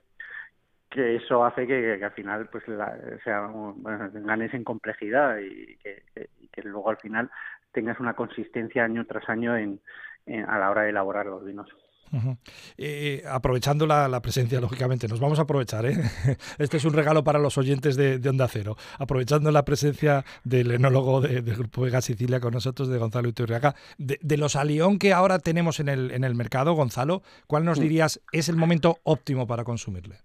que 0.93 1.17
eso 1.17 1.45
hace 1.45 1.67
que, 1.67 1.97
que, 1.99 2.05
al 2.05 2.13
final 2.13 2.49
pues 2.51 2.69
la, 2.69 2.95
sea 3.25 3.47
bueno, 3.47 4.11
ganes 4.13 4.53
en 4.53 4.63
complejidad 4.63 5.39
y 5.39 5.77
que, 5.77 6.03
y 6.41 6.49
que, 6.49 6.63
luego 6.63 6.91
al 6.91 6.99
final 6.99 7.31
tengas 7.73 7.99
una 8.01 8.15
consistencia 8.15 8.85
año 8.85 9.05
tras 9.07 9.29
año 9.29 9.57
en, 9.57 9.81
en 10.27 10.45
a 10.45 10.59
la 10.59 10.71
hora 10.71 10.83
de 10.83 10.91
elaborar 10.91 11.27
los 11.27 11.45
vinos. 11.45 11.69
Uh 12.13 12.17
-huh. 12.17 12.37
eh, 12.77 13.23
aprovechando 13.27 13.87
la, 13.87 14.07
la, 14.07 14.21
presencia, 14.21 14.61
lógicamente, 14.61 15.09
nos 15.09 15.19
vamos 15.19 15.39
a 15.39 15.43
aprovechar. 15.43 15.87
¿eh? 15.87 15.97
Este 16.59 16.77
es 16.77 16.85
un 16.85 16.93
regalo 16.93 17.25
para 17.25 17.39
los 17.39 17.57
oyentes 17.57 17.97
de, 17.97 18.19
de 18.19 18.29
Onda 18.29 18.49
Cero. 18.49 18.77
Aprovechando 18.99 19.51
la 19.51 19.65
presencia 19.65 20.23
del 20.45 20.73
enólogo 20.73 21.23
de, 21.23 21.41
del 21.41 21.57
Grupo 21.57 21.83
Vega 21.83 22.03
Sicilia 22.03 22.39
con 22.39 22.53
nosotros, 22.53 22.89
de 22.89 22.99
Gonzalo 22.99 23.29
Iturriaga. 23.29 23.75
De, 23.97 24.19
de, 24.21 24.37
los 24.37 24.57
alión 24.57 24.99
que 24.99 25.15
ahora 25.15 25.39
tenemos 25.39 25.81
en 25.81 25.89
el, 25.89 26.11
en 26.11 26.25
el 26.25 26.35
mercado, 26.35 26.75
Gonzalo, 26.75 27.23
¿cuál 27.47 27.65
nos 27.65 27.81
dirías 27.81 28.21
es 28.33 28.51
el 28.51 28.57
momento 28.57 28.99
óptimo 29.05 29.47
para 29.47 29.65
consumirle? 29.65 30.17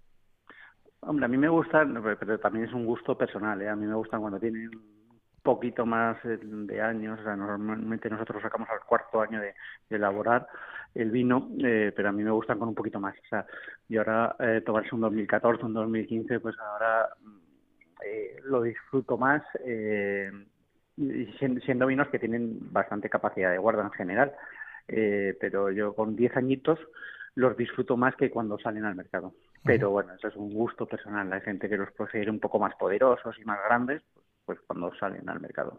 Hombre, 1.00 1.24
a 1.24 1.28
mí 1.28 1.38
me 1.38 1.48
gustan, 1.48 2.02
pero 2.20 2.38
también 2.38 2.66
es 2.66 2.74
un 2.74 2.84
gusto 2.84 3.16
personal, 3.16 3.62
¿eh? 3.62 3.68
A 3.68 3.76
mí 3.76 3.86
me 3.86 3.94
gustan 3.94 4.20
cuando 4.20 4.38
tienen 4.38 4.70
poquito 5.42 5.86
más 5.86 6.16
de 6.22 6.80
años, 6.80 7.18
o 7.20 7.22
sea, 7.22 7.36
normalmente 7.36 8.10
nosotros 8.10 8.42
sacamos 8.42 8.68
al 8.70 8.80
cuarto 8.80 9.20
año 9.20 9.40
de, 9.40 9.54
de 9.88 9.96
elaborar 9.96 10.46
el 10.94 11.10
vino, 11.10 11.50
eh, 11.62 11.92
pero 11.94 12.08
a 12.08 12.12
mí 12.12 12.22
me 12.22 12.30
gustan 12.30 12.58
con 12.58 12.68
un 12.68 12.74
poquito 12.74 13.00
más, 13.00 13.14
o 13.16 13.28
sea, 13.28 13.46
y 13.88 13.96
ahora 13.96 14.36
eh, 14.40 14.62
tomarse 14.64 14.94
un 14.94 15.02
2014, 15.02 15.64
un 15.64 15.74
2015, 15.74 16.40
pues 16.40 16.56
ahora 16.58 17.08
eh, 18.04 18.36
lo 18.44 18.62
disfruto 18.62 19.16
más, 19.16 19.42
eh, 19.64 20.30
y 20.96 21.26
siendo 21.38 21.86
vinos 21.86 22.08
que 22.08 22.18
tienen 22.18 22.72
bastante 22.72 23.08
capacidad 23.08 23.52
de 23.52 23.58
guarda 23.58 23.82
en 23.82 23.92
general, 23.92 24.32
eh, 24.88 25.36
pero 25.40 25.70
yo 25.70 25.94
con 25.94 26.16
10 26.16 26.36
añitos 26.36 26.78
los 27.34 27.56
disfruto 27.56 27.96
más 27.96 28.16
que 28.16 28.30
cuando 28.30 28.58
salen 28.58 28.84
al 28.84 28.96
mercado. 28.96 29.34
Pero 29.64 29.90
bueno, 29.90 30.14
eso 30.14 30.28
es 30.28 30.36
un 30.36 30.52
gusto 30.52 30.86
personal. 30.86 31.32
Hay 31.32 31.40
gente 31.42 31.68
que 31.68 31.76
los 31.76 31.92
prefiere 31.92 32.30
un 32.30 32.40
poco 32.40 32.58
más 32.58 32.74
poderosos 32.76 33.38
y 33.38 33.44
más 33.44 33.58
grandes, 33.64 34.02
pues, 34.12 34.26
pues 34.48 34.58
cuando 34.66 34.90
salen 34.98 35.28
al 35.28 35.40
mercado. 35.40 35.78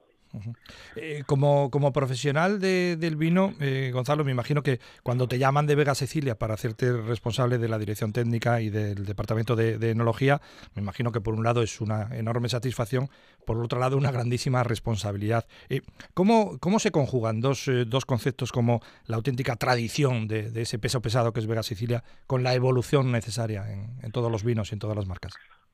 Eh, 0.96 1.24
como, 1.26 1.72
como 1.72 1.92
profesional 1.92 2.60
de, 2.60 2.98
del 2.98 3.16
vino, 3.16 3.56
eh, 3.60 3.90
Gonzalo, 3.92 4.24
me 4.24 4.30
imagino 4.30 4.62
que 4.62 4.80
cuando 5.02 5.28
te 5.28 5.40
llaman 5.40 5.66
de 5.66 5.74
Vega 5.74 5.96
Sicilia 5.96 6.38
para 6.38 6.54
hacerte 6.54 6.92
responsable 7.02 7.58
de 7.58 7.68
la 7.68 7.80
dirección 7.80 8.14
técnica 8.14 8.62
y 8.62 8.70
del 8.70 9.08
departamento 9.08 9.56
de, 9.56 9.80
de, 9.80 9.90
enología, 9.90 10.40
me 10.76 10.84
imagino 10.84 11.12
que 11.12 11.20
por 11.20 11.34
un 11.34 11.44
lado 11.44 11.64
es 11.64 11.82
una 11.82 12.16
enorme 12.16 12.48
satisfacción, 12.48 13.10
por 13.44 13.58
otro 13.58 13.80
lado 13.80 13.98
una 13.98 14.12
grandísima 14.12 14.62
responsabilidad. 14.62 15.48
Eh, 15.68 15.82
¿cómo, 16.14 16.60
¿Cómo 16.60 16.78
se 16.78 16.92
conjugan 16.92 17.42
dos, 17.42 17.68
eh, 17.68 17.86
dos 17.86 18.06
conceptos 18.06 18.52
como 18.52 18.82
la 19.08 19.16
auténtica 19.16 19.56
tradición 19.56 20.28
de, 20.28 20.52
ese 20.62 20.78
peso 20.78 21.02
pesado 21.02 21.34
que 21.34 21.40
es 21.40 21.48
Vega 21.48 21.64
Sicilia 21.64 22.04
con 22.28 22.44
la 22.44 22.54
evolución 22.54 23.12
necesaria 23.12 23.66
en 23.68 24.12
todos 24.12 24.32
los 24.32 24.44
vinos 24.44 24.72
y 24.72 24.76
en 24.76 24.80
todas 24.80 24.96
las 24.96 25.08
marcas? 25.08 25.34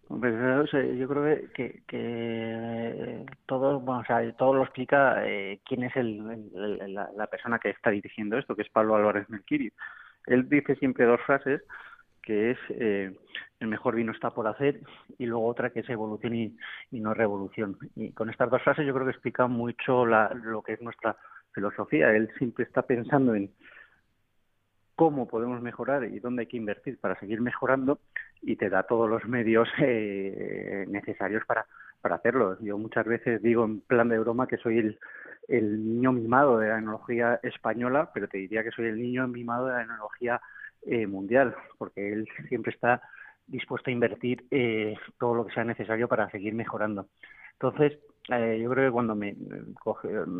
Yo 0.09 1.07
creo 1.07 1.23
que, 1.23 1.49
que, 1.53 1.83
que 1.87 3.25
todo, 3.45 3.79
bueno, 3.79 4.01
o 4.01 4.05
sea, 4.05 4.31
todo 4.33 4.53
lo 4.53 4.63
explica 4.63 5.25
eh, 5.25 5.59
quién 5.65 5.83
es 5.83 5.95
el, 5.95 6.21
la, 6.93 7.09
la, 7.15 7.27
persona 7.27 7.59
que 7.59 7.71
está 7.71 7.89
dirigiendo 7.89 8.37
esto, 8.37 8.55
que 8.55 8.61
es 8.61 8.69
Pablo 8.69 8.95
Álvarez 8.95 9.29
Melquiri. 9.29 9.71
Él 10.27 10.47
dice 10.47 10.75
siempre 10.75 11.05
dos 11.05 11.21
frases, 11.25 11.61
que 12.21 12.51
es 12.51 12.57
eh, 12.69 13.15
el 13.59 13.67
mejor 13.67 13.95
vino 13.95 14.11
está 14.11 14.31
por 14.31 14.47
hacer 14.47 14.81
y 15.17 15.25
luego 15.25 15.47
otra 15.47 15.69
que 15.69 15.79
es 15.79 15.89
evolución 15.89 16.35
y, 16.35 16.57
y 16.91 16.99
no 16.99 17.13
revolución. 17.13 17.77
Y 17.95 18.11
con 18.11 18.29
estas 18.29 18.49
dos 18.49 18.61
frases 18.61 18.85
yo 18.85 18.93
creo 18.93 19.05
que 19.05 19.11
explica 19.11 19.47
mucho 19.47 20.05
la, 20.05 20.29
lo 20.33 20.61
que 20.61 20.73
es 20.73 20.81
nuestra 20.81 21.15
filosofía. 21.53 22.11
Él 22.15 22.29
siempre 22.37 22.65
está 22.65 22.83
pensando 22.83 23.33
en 23.33 23.51
cómo 24.95 25.27
podemos 25.27 25.61
mejorar 25.61 26.03
y 26.05 26.19
dónde 26.19 26.41
hay 26.41 26.47
que 26.47 26.57
invertir 26.57 26.97
para 26.97 27.19
seguir 27.19 27.41
mejorando 27.41 27.99
y 28.41 28.55
te 28.55 28.69
da 28.69 28.83
todos 28.83 29.09
los 29.09 29.25
medios 29.25 29.67
eh, 29.79 30.85
necesarios 30.87 31.43
para, 31.45 31.65
para 32.01 32.15
hacerlo. 32.15 32.57
Yo 32.61 32.77
muchas 32.77 33.05
veces 33.05 33.41
digo 33.41 33.65
en 33.65 33.81
plan 33.81 34.09
de 34.09 34.19
broma 34.19 34.47
que 34.47 34.57
soy 34.57 34.79
el, 34.79 34.99
el 35.47 35.83
niño 35.83 36.11
mimado 36.11 36.59
de 36.59 36.69
la 36.69 36.79
enología 36.79 37.39
española, 37.43 38.11
pero 38.13 38.27
te 38.27 38.37
diría 38.37 38.63
que 38.63 38.71
soy 38.71 38.85
el 38.85 39.01
niño 39.01 39.27
mimado 39.27 39.67
de 39.67 39.73
la 39.73 39.83
enología 39.83 40.41
eh, 40.85 41.07
mundial, 41.07 41.55
porque 41.77 42.13
él 42.13 42.27
siempre 42.47 42.71
está 42.71 43.01
dispuesto 43.47 43.89
a 43.89 43.93
invertir 43.93 44.45
eh, 44.51 44.95
todo 45.19 45.35
lo 45.35 45.45
que 45.45 45.53
sea 45.53 45.63
necesario 45.63 46.07
para 46.07 46.29
seguir 46.31 46.53
mejorando. 46.53 47.07
Entonces, 47.53 47.97
eh, 48.29 48.59
yo 48.61 48.69
creo 48.71 48.89
que 48.89 48.93
cuando 48.93 49.15
me, 49.15 49.35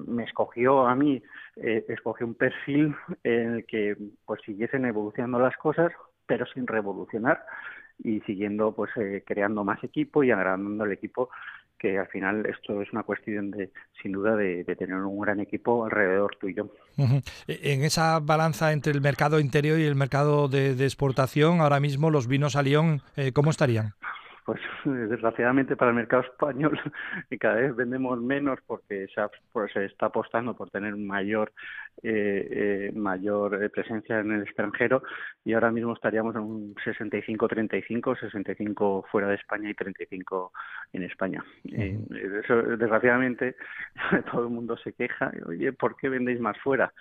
me 0.08 0.24
escogió 0.24 0.88
a 0.88 0.96
mí, 0.96 1.22
eh, 1.58 1.86
escogió 1.88 2.26
un 2.26 2.36
perfil 2.36 2.96
en 3.24 3.56
el 3.56 3.66
que 3.66 3.96
pues 4.26 4.42
siguiesen 4.46 4.86
evolucionando 4.86 5.40
las 5.40 5.56
cosas, 5.58 5.92
pero 6.26 6.46
sin 6.48 6.68
revolucionar 6.68 7.46
y 8.04 8.20
siguiendo 8.22 8.74
pues 8.74 8.92
eh, 8.98 9.24
creando 9.26 9.64
más 9.64 9.84
equipo 9.84 10.24
y 10.24 10.32
agrandando 10.32 10.84
el 10.86 10.92
equipo 10.92 11.30
que 11.78 12.00
al 12.00 12.08
final 12.08 12.46
esto 12.46 12.82
es 12.82 12.92
una 12.94 13.04
cuestión 13.04 13.52
de 13.52 13.72
sin 14.02 14.14
duda 14.14 14.36
de, 14.36 14.64
tener 14.64 14.96
un 14.96 15.20
gran 15.20 15.40
equipo 15.40 15.86
alrededor 15.86 16.36
tuyo. 16.40 16.70
E, 17.48 17.74
en 17.74 17.84
esa 17.84 18.20
balanza 18.20 18.72
entre 18.72 18.94
el 18.94 19.02
mercado 19.02 19.40
interior 19.40 19.80
y 19.80 19.84
el 19.84 19.96
mercado 19.96 20.48
de, 20.48 20.72
exportación, 20.84 21.60
ahora 21.60 21.80
mismo 21.80 22.10
los 22.10 22.28
vinos 22.28 22.56
a 22.56 22.64
Lyon, 22.64 23.02
eh, 23.18 23.34
¿cómo 23.34 23.52
estarían? 23.52 23.94
Pues 24.46 24.62
desgraciadamente 24.86 25.76
para 25.76 25.90
el 25.90 25.96
mercado 25.96 26.24
español 26.24 26.80
cada 27.40 27.56
vez 27.56 27.76
vendemos 27.76 28.22
menos 28.22 28.60
porque 28.66 29.08
se, 29.14 29.22
pues, 29.52 29.74
se 29.74 29.86
está 29.86 30.08
apostando 30.08 30.56
por 30.56 30.70
tener 30.70 30.96
mayor 30.96 31.52
eh, 32.04 32.48
eh, 32.52 32.92
mayor 32.94 33.64
eh, 33.64 33.70
presencia 33.70 34.20
en 34.20 34.32
el 34.32 34.44
extranjero 34.44 35.02
y 35.44 35.54
ahora 35.54 35.72
mismo 35.72 35.94
estaríamos 35.94 36.36
en 36.36 36.42
un 36.42 36.76
65-35, 36.76 38.20
65 38.20 39.06
fuera 39.10 39.30
de 39.30 39.36
España 39.36 39.70
y 39.70 39.74
35 39.74 40.52
en 40.94 41.04
España. 41.04 41.44
eso, 41.64 42.62
desgraciadamente 42.78 43.56
todo 44.32 44.44
el 44.44 44.50
mundo 44.50 44.78
se 44.78 44.94
queja, 44.94 45.32
oye, 45.46 45.74
¿por 45.74 45.96
qué 45.96 46.10
vendéis 46.10 46.40
más 46.40 46.58
fuera? 46.60 46.94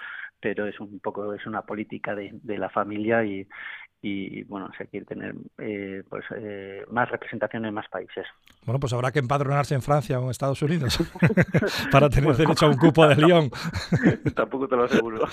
Pero 0.44 0.66
es 0.66 0.78
un 0.78 1.00
poco 1.00 1.32
es 1.32 1.46
una 1.46 1.62
política 1.62 2.14
de, 2.14 2.28
de 2.42 2.58
la 2.58 2.68
familia 2.68 3.24
y, 3.24 3.48
y 4.04 4.42
bueno, 4.44 4.70
se 4.76 4.86
quiere 4.86 5.06
tener 5.06 5.34
eh, 5.56 6.02
pues 6.10 6.24
eh, 6.36 6.82
más 6.90 7.10
representación 7.10 7.64
en 7.64 7.72
más 7.72 7.88
países. 7.88 8.26
Bueno, 8.66 8.78
pues 8.78 8.92
habrá 8.92 9.10
que 9.10 9.18
empadronarse 9.18 9.74
en 9.74 9.80
Francia 9.80 10.20
o 10.20 10.24
en 10.24 10.30
Estados 10.30 10.60
Unidos 10.60 10.98
para 11.90 12.10
tener 12.10 12.36
derecho 12.36 12.66
a 12.66 12.68
un 12.68 12.76
cupo 12.76 13.06
de 13.06 13.16
Lyon. 13.16 13.50
Tampoco 14.36 14.68
te 14.68 14.76
lo 14.76 14.84
aseguro. 14.84 15.26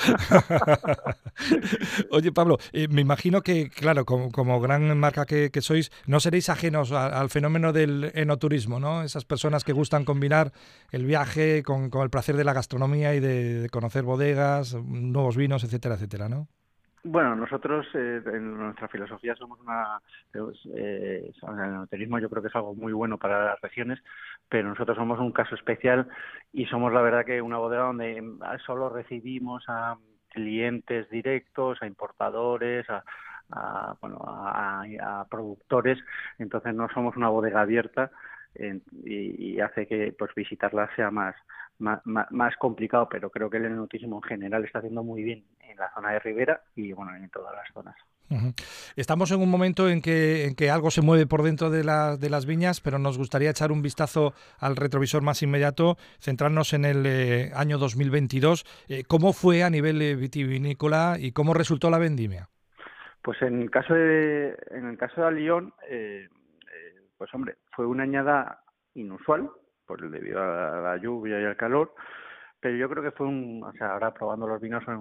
Oye, 2.11 2.31
Pablo, 2.31 2.59
eh, 2.71 2.87
me 2.89 3.01
imagino 3.01 3.41
que, 3.41 3.69
claro, 3.69 4.05
como, 4.05 4.61
gran 4.61 4.97
marca 4.97 5.25
que, 5.25 5.51
sois, 5.61 5.91
no 6.07 6.21
seréis 6.21 6.47
ajenos 6.47 6.93
al 6.93 7.29
fenómeno 7.29 7.73
del 7.73 8.11
enoturismo, 8.15 8.79
¿no? 8.79 9.03
Esas 9.03 9.25
personas 9.25 9.65
que 9.65 9.73
gustan 9.73 10.05
combinar 10.05 10.53
el 10.91 11.05
viaje 11.05 11.61
con, 11.63 11.89
con 11.89 12.03
el 12.03 12.09
placer 12.09 12.37
de 12.37 12.45
la 12.45 12.53
gastronomía 12.53 13.15
y 13.15 13.19
de 13.19 13.67
conocer 13.69 14.03
bodegas, 14.03 14.77
nuevos 15.01 15.35
vinos, 15.37 15.63
etcétera, 15.63 15.95
etcétera, 15.95 16.29
¿no? 16.29 16.47
Bueno, 17.03 17.35
nosotros 17.35 17.87
eh, 17.95 18.21
en 18.25 18.57
nuestra 18.57 18.87
filosofía 18.87 19.35
somos 19.35 19.59
una, 19.59 19.99
pues, 20.31 20.59
eh, 20.75 21.31
el 21.91 22.21
yo 22.21 22.29
creo 22.29 22.41
que 22.43 22.47
es 22.47 22.55
algo 22.55 22.75
muy 22.75 22.93
bueno 22.93 23.17
para 23.17 23.43
las 23.43 23.61
regiones, 23.61 23.99
pero 24.47 24.69
nosotros 24.69 24.97
somos 24.97 25.19
un 25.19 25.31
caso 25.31 25.55
especial 25.55 26.07
y 26.53 26.65
somos 26.67 26.93
la 26.93 27.01
verdad 27.01 27.25
que 27.25 27.41
una 27.41 27.57
bodega 27.57 27.85
donde 27.85 28.21
solo 28.67 28.89
recibimos 28.89 29.63
a 29.67 29.97
clientes 30.29 31.09
directos, 31.09 31.81
a 31.81 31.87
importadores, 31.87 32.85
a, 32.89 33.95
bueno, 33.99 34.19
a, 34.23 35.25
productores, 35.29 35.97
entonces 36.37 36.75
no 36.75 36.87
somos 36.93 37.17
una 37.17 37.29
bodega 37.29 37.61
abierta 37.61 38.11
y, 38.53 39.55
y, 39.55 39.59
hace 39.59 39.87
que 39.87 40.13
pues 40.17 40.33
visitarla 40.35 40.93
sea 40.95 41.09
más, 41.09 41.35
más, 41.81 42.01
más, 42.05 42.55
complicado, 42.57 43.07
pero 43.09 43.29
creo 43.29 43.49
que 43.49 43.57
el 43.57 43.65
enotismo 43.65 44.17
en 44.17 44.23
general 44.23 44.63
está 44.63 44.79
haciendo 44.79 45.03
muy 45.03 45.23
bien 45.23 45.43
en 45.59 45.77
la 45.77 45.91
zona 45.93 46.11
de 46.11 46.19
Ribera 46.19 46.61
y 46.75 46.93
bueno, 46.93 47.15
en 47.15 47.29
todas 47.29 47.53
las 47.55 47.67
zonas. 47.73 47.95
Estamos 48.95 49.31
en 49.31 49.41
un 49.41 49.49
momento 49.49 49.89
en 49.89 50.01
que, 50.01 50.45
en 50.45 50.55
que 50.55 50.69
algo 50.69 50.89
se 50.89 51.01
mueve 51.01 51.27
por 51.27 51.43
dentro 51.43 51.69
de, 51.69 51.83
la, 51.83 52.15
de 52.15 52.29
las 52.29 52.45
viñas, 52.45 52.79
pero 52.79 52.97
nos 52.97 53.17
gustaría 53.17 53.49
echar 53.49 53.71
un 53.71 53.81
vistazo 53.81 54.33
al 54.59 54.77
retrovisor 54.77 55.21
más 55.21 55.43
inmediato, 55.43 55.97
centrarnos 56.19 56.73
en 56.73 56.85
el 56.85 57.05
eh, 57.05 57.51
año 57.55 57.77
2022. 57.77 58.63
Eh, 58.87 59.03
¿Cómo 59.07 59.33
fue 59.33 59.63
a 59.63 59.69
nivel 59.69 60.01
eh, 60.01 60.15
vitivinícola 60.15 61.17
y 61.19 61.33
cómo 61.33 61.53
resultó 61.53 61.89
la 61.89 61.97
vendimia? 61.97 62.47
Pues 63.21 63.41
en 63.41 63.61
el 63.61 63.69
caso 63.69 63.93
de, 63.93 64.57
en 64.71 64.87
el 64.87 64.97
caso 64.97 65.21
de 65.21 65.31
Lyon, 65.33 65.73
pues 67.17 67.31
hombre, 67.35 67.57
fue 67.75 67.85
una 67.85 68.03
añada 68.03 68.63
inusual, 68.95 69.51
por 69.91 70.09
debido 70.09 70.41
a 70.41 70.79
la 70.79 70.97
lluvia 70.97 71.41
y 71.41 71.43
al 71.43 71.57
calor, 71.57 71.93
pero 72.61 72.77
yo 72.77 72.89
creo 72.89 73.03
que 73.03 73.11
fue 73.11 73.27
un, 73.27 73.61
o 73.61 73.73
sea, 73.73 73.91
ahora 73.91 74.13
probando 74.13 74.47
los 74.47 74.61
vinos 74.61 74.85
fue, 74.85 74.95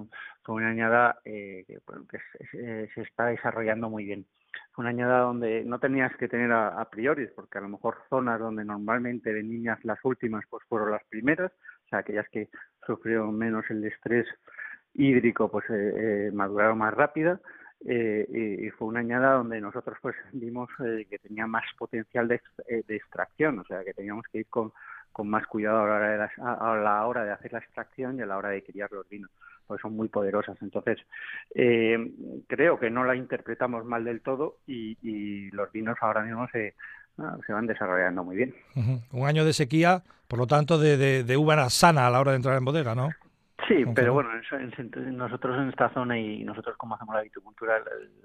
una 0.52 0.70
añada 0.70 1.20
eh, 1.24 1.64
que, 1.64 2.18
se, 2.50 3.00
está 3.00 3.26
desarrollando 3.26 3.88
muy 3.88 4.04
bien. 4.04 4.26
Fue 4.72 4.82
una 4.82 4.90
añada 4.90 5.20
donde 5.20 5.62
no 5.64 5.78
tenías 5.78 6.10
que 6.16 6.26
tener 6.26 6.50
a, 6.50 6.84
priori, 6.90 7.28
porque 7.28 7.58
a 7.58 7.60
lo 7.60 7.68
mejor 7.68 7.98
zonas 8.08 8.40
donde 8.40 8.64
normalmente 8.64 9.32
de 9.32 9.44
niñas 9.44 9.78
las 9.84 9.98
últimas 10.04 10.44
pues 10.50 10.64
fueron 10.68 10.90
las 10.90 11.04
primeras, 11.04 11.52
o 11.84 11.88
sea, 11.88 12.00
aquellas 12.00 12.28
que 12.30 12.48
sufrieron 12.84 13.38
menos 13.38 13.64
el 13.70 13.84
estrés 13.84 14.26
hídrico 14.94 15.48
pues 15.52 15.70
eh, 15.70 15.92
eh, 15.96 16.30
maduraron 16.32 16.78
más 16.78 16.92
rápida 16.94 17.40
eh, 17.86 18.58
y, 18.62 18.70
fue 18.70 18.88
una 18.88 19.00
añada 19.00 19.34
donde 19.34 19.60
nosotros 19.60 19.96
pues 20.02 20.14
vimos 20.32 20.68
eh, 20.84 21.06
que 21.08 21.18
tenía 21.18 21.46
más 21.46 21.64
potencial 21.78 22.28
de, 22.28 22.40
de, 22.86 22.96
extracción, 22.96 23.58
o 23.58 23.64
sea 23.64 23.84
que 23.84 23.94
teníamos 23.94 24.26
que 24.30 24.38
ir 24.40 24.46
con, 24.48 24.72
más 25.22 25.46
cuidado 25.46 25.80
a 25.80 25.86
la, 25.86 25.94
hora 25.94 26.08
de 26.08 26.28
a 26.42 26.76
la 26.76 27.06
hora 27.06 27.24
de 27.24 27.32
hacer 27.32 27.52
la 27.52 27.58
extracción 27.58 28.18
y 28.18 28.22
a 28.22 28.26
la 28.26 28.38
hora 28.38 28.48
de 28.48 28.62
criar 28.62 28.90
los 28.90 29.06
vinos, 29.06 29.30
porque 29.66 29.82
son 29.82 29.94
muy 29.94 30.08
poderosas. 30.08 30.56
Entonces, 30.62 30.98
eh, 31.54 32.10
creo 32.46 32.80
que 32.80 32.88
no 32.88 33.04
la 33.04 33.14
interpretamos 33.14 33.84
mal 33.84 34.02
del 34.04 34.22
todo 34.22 34.56
y, 34.66 34.96
y 35.02 35.50
los 35.50 35.70
vinos 35.72 35.98
ahora 36.00 36.22
mismo 36.22 36.48
se, 36.48 36.74
ah, 37.18 37.36
se 37.46 37.52
van 37.52 37.66
desarrollando 37.66 38.24
muy 38.24 38.36
bien. 38.36 38.54
Un 39.12 39.26
año 39.26 39.44
de 39.44 39.52
sequía, 39.52 40.04
por 40.26 40.38
lo 40.38 40.46
tanto, 40.46 40.78
de, 40.78 40.96
de, 40.96 41.22
de 41.22 41.36
uva 41.36 41.68
sana 41.68 42.06
a 42.06 42.10
la 42.10 42.20
hora 42.20 42.30
de 42.30 42.36
entrar 42.38 42.56
en 42.56 42.64
bodega, 42.64 42.94
¿no? 42.94 43.10
Sí, 43.68 43.84
pero 43.94 44.14
bueno, 44.14 44.30
nosotros 45.12 45.58
en 45.58 45.68
esta 45.68 45.88
zona 45.90 46.18
y 46.18 46.44
nosotros 46.44 46.76
como 46.76 46.94
hacemos 46.94 47.14
la 47.14 47.22
viticultura, 47.22 47.82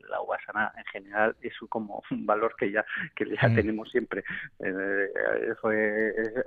la, 0.10 0.22
uva 0.22 0.38
sana 0.46 0.72
en 0.78 0.86
general 0.86 1.36
es 1.42 1.54
como 1.70 2.02
un 2.12 2.26
valor 2.26 2.56
que 2.58 2.72
ya 2.72 2.86
que 3.16 3.26
ya 3.26 3.50
mm. 3.50 3.56
tenemos 3.56 3.90
siempre. 3.90 4.24
Eh, 4.60 5.08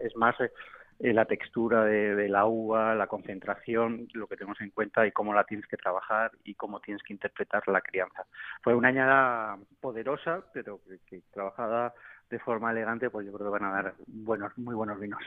es, 0.01 0.17
más 0.17 0.37
eh, 0.41 1.13
la 1.13 1.25
textura 1.25 1.85
de, 1.85 2.29
la 2.29 2.47
uva, 2.47 2.95
la 2.95 3.07
concentración, 3.07 4.09
lo 4.15 4.27
que 4.27 4.37
tenemos 4.37 4.61
en 4.61 4.71
cuenta 4.71 5.07
y 5.07 5.13
cómo 5.13 5.33
la 5.33 5.45
tienes 5.45 5.67
que 5.67 5.77
trabajar 5.77 6.33
y 6.45 6.55
cómo 6.55 6.81
tienes 6.81 7.03
que 7.03 7.13
interpretar 7.13 7.67
la 7.69 7.81
crianza. 7.81 8.27
Fue 8.63 8.75
una 8.75 8.89
añada 8.89 9.59
poderosa, 9.81 10.43
pero 10.53 10.81
que 11.07 11.23
trabajada 11.33 11.95
de 12.31 12.39
forma 12.39 12.71
elegante, 12.71 13.11
pues 13.11 13.27
yo 13.27 13.33
creo 13.33 13.47
que 13.47 13.59
van 13.59 13.71
a 13.71 13.73
dar 13.73 13.95
buenos, 14.07 14.57
muy 14.59 14.75
buenos 14.75 14.99
vinos. 15.01 15.21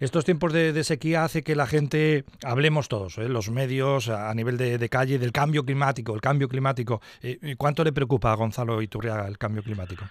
Estos 0.00 0.24
tiempos 0.24 0.52
de, 0.52 0.84
sequía 0.84 1.24
hace 1.24 1.42
que 1.42 1.54
la 1.54 1.66
gente, 1.66 2.24
hablemos 2.44 2.88
todos, 2.88 3.18
¿eh? 3.18 3.28
los 3.28 3.50
medios, 3.50 4.08
a 4.08 4.32
nivel 4.34 4.56
de, 4.56 4.88
calle, 4.88 5.18
del 5.18 5.32
cambio 5.32 5.64
climático, 5.64 6.14
el 6.14 6.20
cambio 6.20 6.48
climático. 6.48 7.00
Eh, 7.22 7.56
¿Cuánto 7.56 7.84
le 7.84 7.92
preocupa 7.92 8.32
a 8.32 8.36
Gonzalo 8.36 8.80
Iturriaga 8.82 9.26
el 9.26 9.38
cambio 9.38 9.62
climático? 9.62 10.04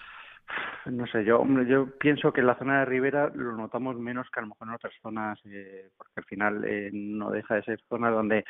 No 0.86 1.06
sé, 1.06 1.24
yo 1.24 1.44
yo 1.68 1.86
pienso 1.98 2.32
que 2.32 2.40
en 2.40 2.46
la 2.46 2.58
zona 2.58 2.80
de 2.80 2.84
Ribera 2.86 3.30
lo 3.34 3.52
notamos 3.52 3.98
menos 3.98 4.26
que 4.30 4.40
a 4.40 4.42
lo 4.42 4.48
mejor 4.48 4.68
en 4.68 4.74
otras 4.74 4.94
zonas, 5.02 5.38
eh, 5.44 5.90
porque 5.96 6.12
al 6.16 6.24
final 6.24 6.64
eh, 6.64 6.90
no 6.92 7.30
deja 7.30 7.56
de 7.56 7.62
ser 7.62 7.80
zona 7.88 8.10
donde 8.10 8.44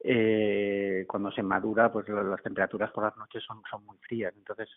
eh, 0.00 1.04
cuando 1.08 1.30
se 1.32 1.42
madura, 1.42 1.92
pues 1.92 2.08
las 2.08 2.42
temperaturas 2.42 2.90
por 2.92 3.04
las 3.04 3.16
noches 3.16 3.42
son, 3.44 3.62
son 3.70 3.84
muy 3.84 3.98
frías. 3.98 4.32
Entonces, 4.36 4.68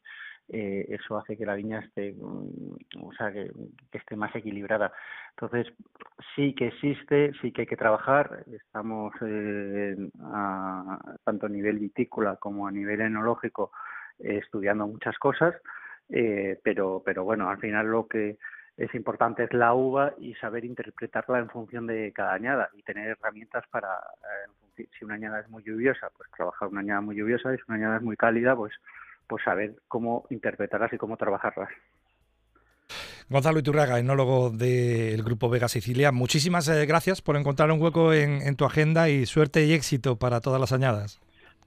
eh, 0.50 0.86
eso 0.90 1.18
hace 1.18 1.38
que 1.38 1.46
la 1.46 1.56
viña 1.56 1.80
esté, 1.80 2.14
mm, 2.14 3.04
o 3.04 3.14
sea, 3.14 3.32
que, 3.32 3.52
esté 3.92 4.16
más 4.16 4.36
equilibrada. 4.36 4.92
Entonces, 5.32 5.74
sí 6.36 6.54
que 6.56 6.68
existe, 6.68 7.34
sí 7.42 7.52
que 7.52 7.62
hay 7.62 7.68
que 7.68 7.78
trabajar. 7.78 8.44
Estamos, 8.52 9.14
eh, 9.22 9.96
a, 10.24 11.00
tanto 11.24 11.46
a 11.46 11.50
nivel 11.50 11.80
vitícola 11.80 12.38
como 12.38 12.68
a 12.68 12.72
nivel 12.72 13.02
enológico, 13.02 13.72
eh, 14.20 14.38
estudiando 14.38 14.88
muchas 14.88 15.18
cosas. 15.18 15.56
Eh, 16.10 16.60
pero, 16.64 17.02
pero 17.06 17.24
bueno, 17.24 17.50
al 17.50 17.60
final 17.60 17.88
lo 17.88 18.08
que 18.08 18.38
es 18.78 18.94
importante 18.96 19.44
es 19.44 19.54
la 19.54 19.74
uva 19.74 20.14
y 20.18 20.34
saber 20.36 20.66
interpretarla 20.66 21.40
en 21.40 21.50
función 21.50 21.88
de 21.88 22.12
cada 22.14 22.34
añada 22.34 22.70
y 22.74 22.84
tener 22.84 23.10
herramientas 23.10 23.64
para, 23.70 23.88
eh, 23.88 24.52
si 24.76 25.06
una 25.06 25.16
añada 25.16 25.40
es 25.40 25.50
muy 25.50 25.64
lluviosa, 25.64 26.10
pues 26.16 26.30
trabajar 26.32 26.68
una 26.70 26.82
añada 26.82 27.02
muy 27.02 27.16
lluviosa 27.16 27.54
y 27.54 27.58
si 27.58 27.64
una 27.68 27.78
añada 27.78 27.98
es 27.98 28.04
muy 28.04 28.18
cálida, 28.18 28.56
pues, 28.56 28.74
pues 29.28 29.44
saber 29.44 29.76
cómo 29.88 30.26
interpretarlas 30.30 30.94
y 30.94 30.98
cómo 30.98 31.18
trabajarlas. 31.18 31.70
Gonzalo 33.30 33.60
Iturraga, 33.60 34.00
enólogo 34.00 34.50
del 34.50 35.24
Grupo 35.24 35.50
Vega 35.50 35.70
Sicilia, 35.70 36.12
muchísimas 36.12 36.68
eh, 36.68 36.86
gracias 36.86 37.22
por 37.22 37.38
encontrar 37.38 37.72
un 37.72 37.82
hueco 37.82 38.12
en, 38.12 38.42
en 38.42 38.56
tu 38.58 38.66
agenda 38.66 39.08
y 39.08 39.26
suerte 39.26 39.64
y 39.64 39.74
éxito 39.74 40.18
para 40.18 40.42
todas 40.42 40.60
las 40.60 40.74
añadas. 40.74 41.22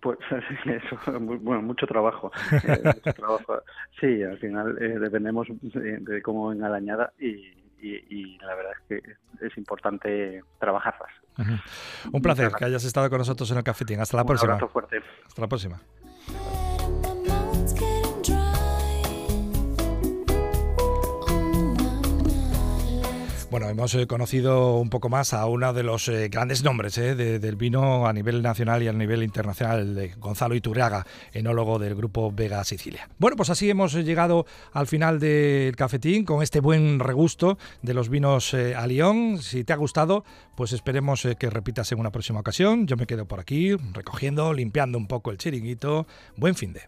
Pues 0.05 0.19
eso, 0.67 1.19
bueno, 1.19 1.63
mucho 1.63 1.87
trabajo. 1.87 2.31
Eh, 2.53 3.13
trabajo. 3.17 3.63
Sí, 3.99 4.23
al 4.23 4.39
final 4.39 4.77
eh, 4.81 4.99
dependemos 4.99 5.49
de, 5.63 6.21
cómo 6.23 6.49
venga 6.51 6.69
la 6.69 6.77
añada 6.77 7.13
y, 7.19 8.39
la 8.39 8.55
verdad 8.55 8.73
es 8.73 9.03
que 9.03 9.47
es 9.47 9.57
importante 9.59 10.43
trabajarlas. 10.59 11.11
Un 12.12 12.22
placer 12.22 12.53
que 12.53 12.64
hayas 12.64 12.85
estado 12.85 13.09
con 13.11 13.18
nosotros 13.18 13.51
en 13.51 13.59
el 13.59 13.64
cafetín. 13.64 14.01
Hasta 14.01 14.16
la 14.16 14.24
próxima. 14.24 14.59
fuerte. 14.68 15.03
Hasta 15.26 15.41
la 15.41 15.49
próxima. 15.49 15.80
Bueno, 23.55 23.69
hemos 23.69 23.95
eh, 23.95 24.09
conocido 24.09 24.79
un 24.79 24.91
poco 24.91 25.09
más 25.09 25.33
a 25.33 25.47
uno 25.47 25.73
de 25.73 25.85
los 25.85 26.09
eh, 26.09 26.29
grandes 26.29 26.65
nombres 26.65 26.99
eh, 26.99 27.15
del 27.15 27.55
vino 27.55 28.09
a 28.09 28.13
nivel 28.13 28.43
nacional 28.43 28.83
y 28.83 28.89
a 28.89 28.93
nivel 28.93 29.23
internacional, 29.23 30.11
Gonzalo 30.19 30.57
Iturriaga, 30.57 31.07
enólogo 31.33 31.79
del 31.79 31.95
grupo 31.95 32.33
Vega 32.33 32.65
Sicilia. 32.65 33.09
Bueno, 33.17 33.37
pues 33.37 33.51
así 33.51 33.71
hemos 33.71 33.95
llegado 33.95 34.45
al 34.73 34.89
final 34.89 35.21
del 35.21 35.77
cafetín 35.77 36.25
con 36.25 36.43
este 36.43 36.59
buen 36.59 36.99
regusto 36.99 37.57
de 37.81 37.95
los 37.95 38.09
vinos 38.09 38.55
a 38.55 38.85
Lyon. 38.89 39.39
Si 39.41 39.63
te 39.63 39.73
ha 39.73 39.77
gustado, 39.77 40.25
pues 40.57 40.73
esperemos 40.73 41.25
que 41.39 41.49
repitas 41.49 41.93
en 41.93 42.01
una 42.01 42.11
próxima 42.11 42.41
ocasión. 42.41 42.89
Yo 42.89 42.97
me 42.97 43.07
quedo 43.07 43.29
por 43.29 43.39
aquí 43.39 43.77
recogiendo, 43.93 44.53
limpiando 44.53 44.99
un 44.99 45.07
poco 45.07 45.31
el 45.31 45.39
chiringuito. 45.39 46.09
Buen 46.37 46.57
fin 46.57 46.73
de. 46.73 46.81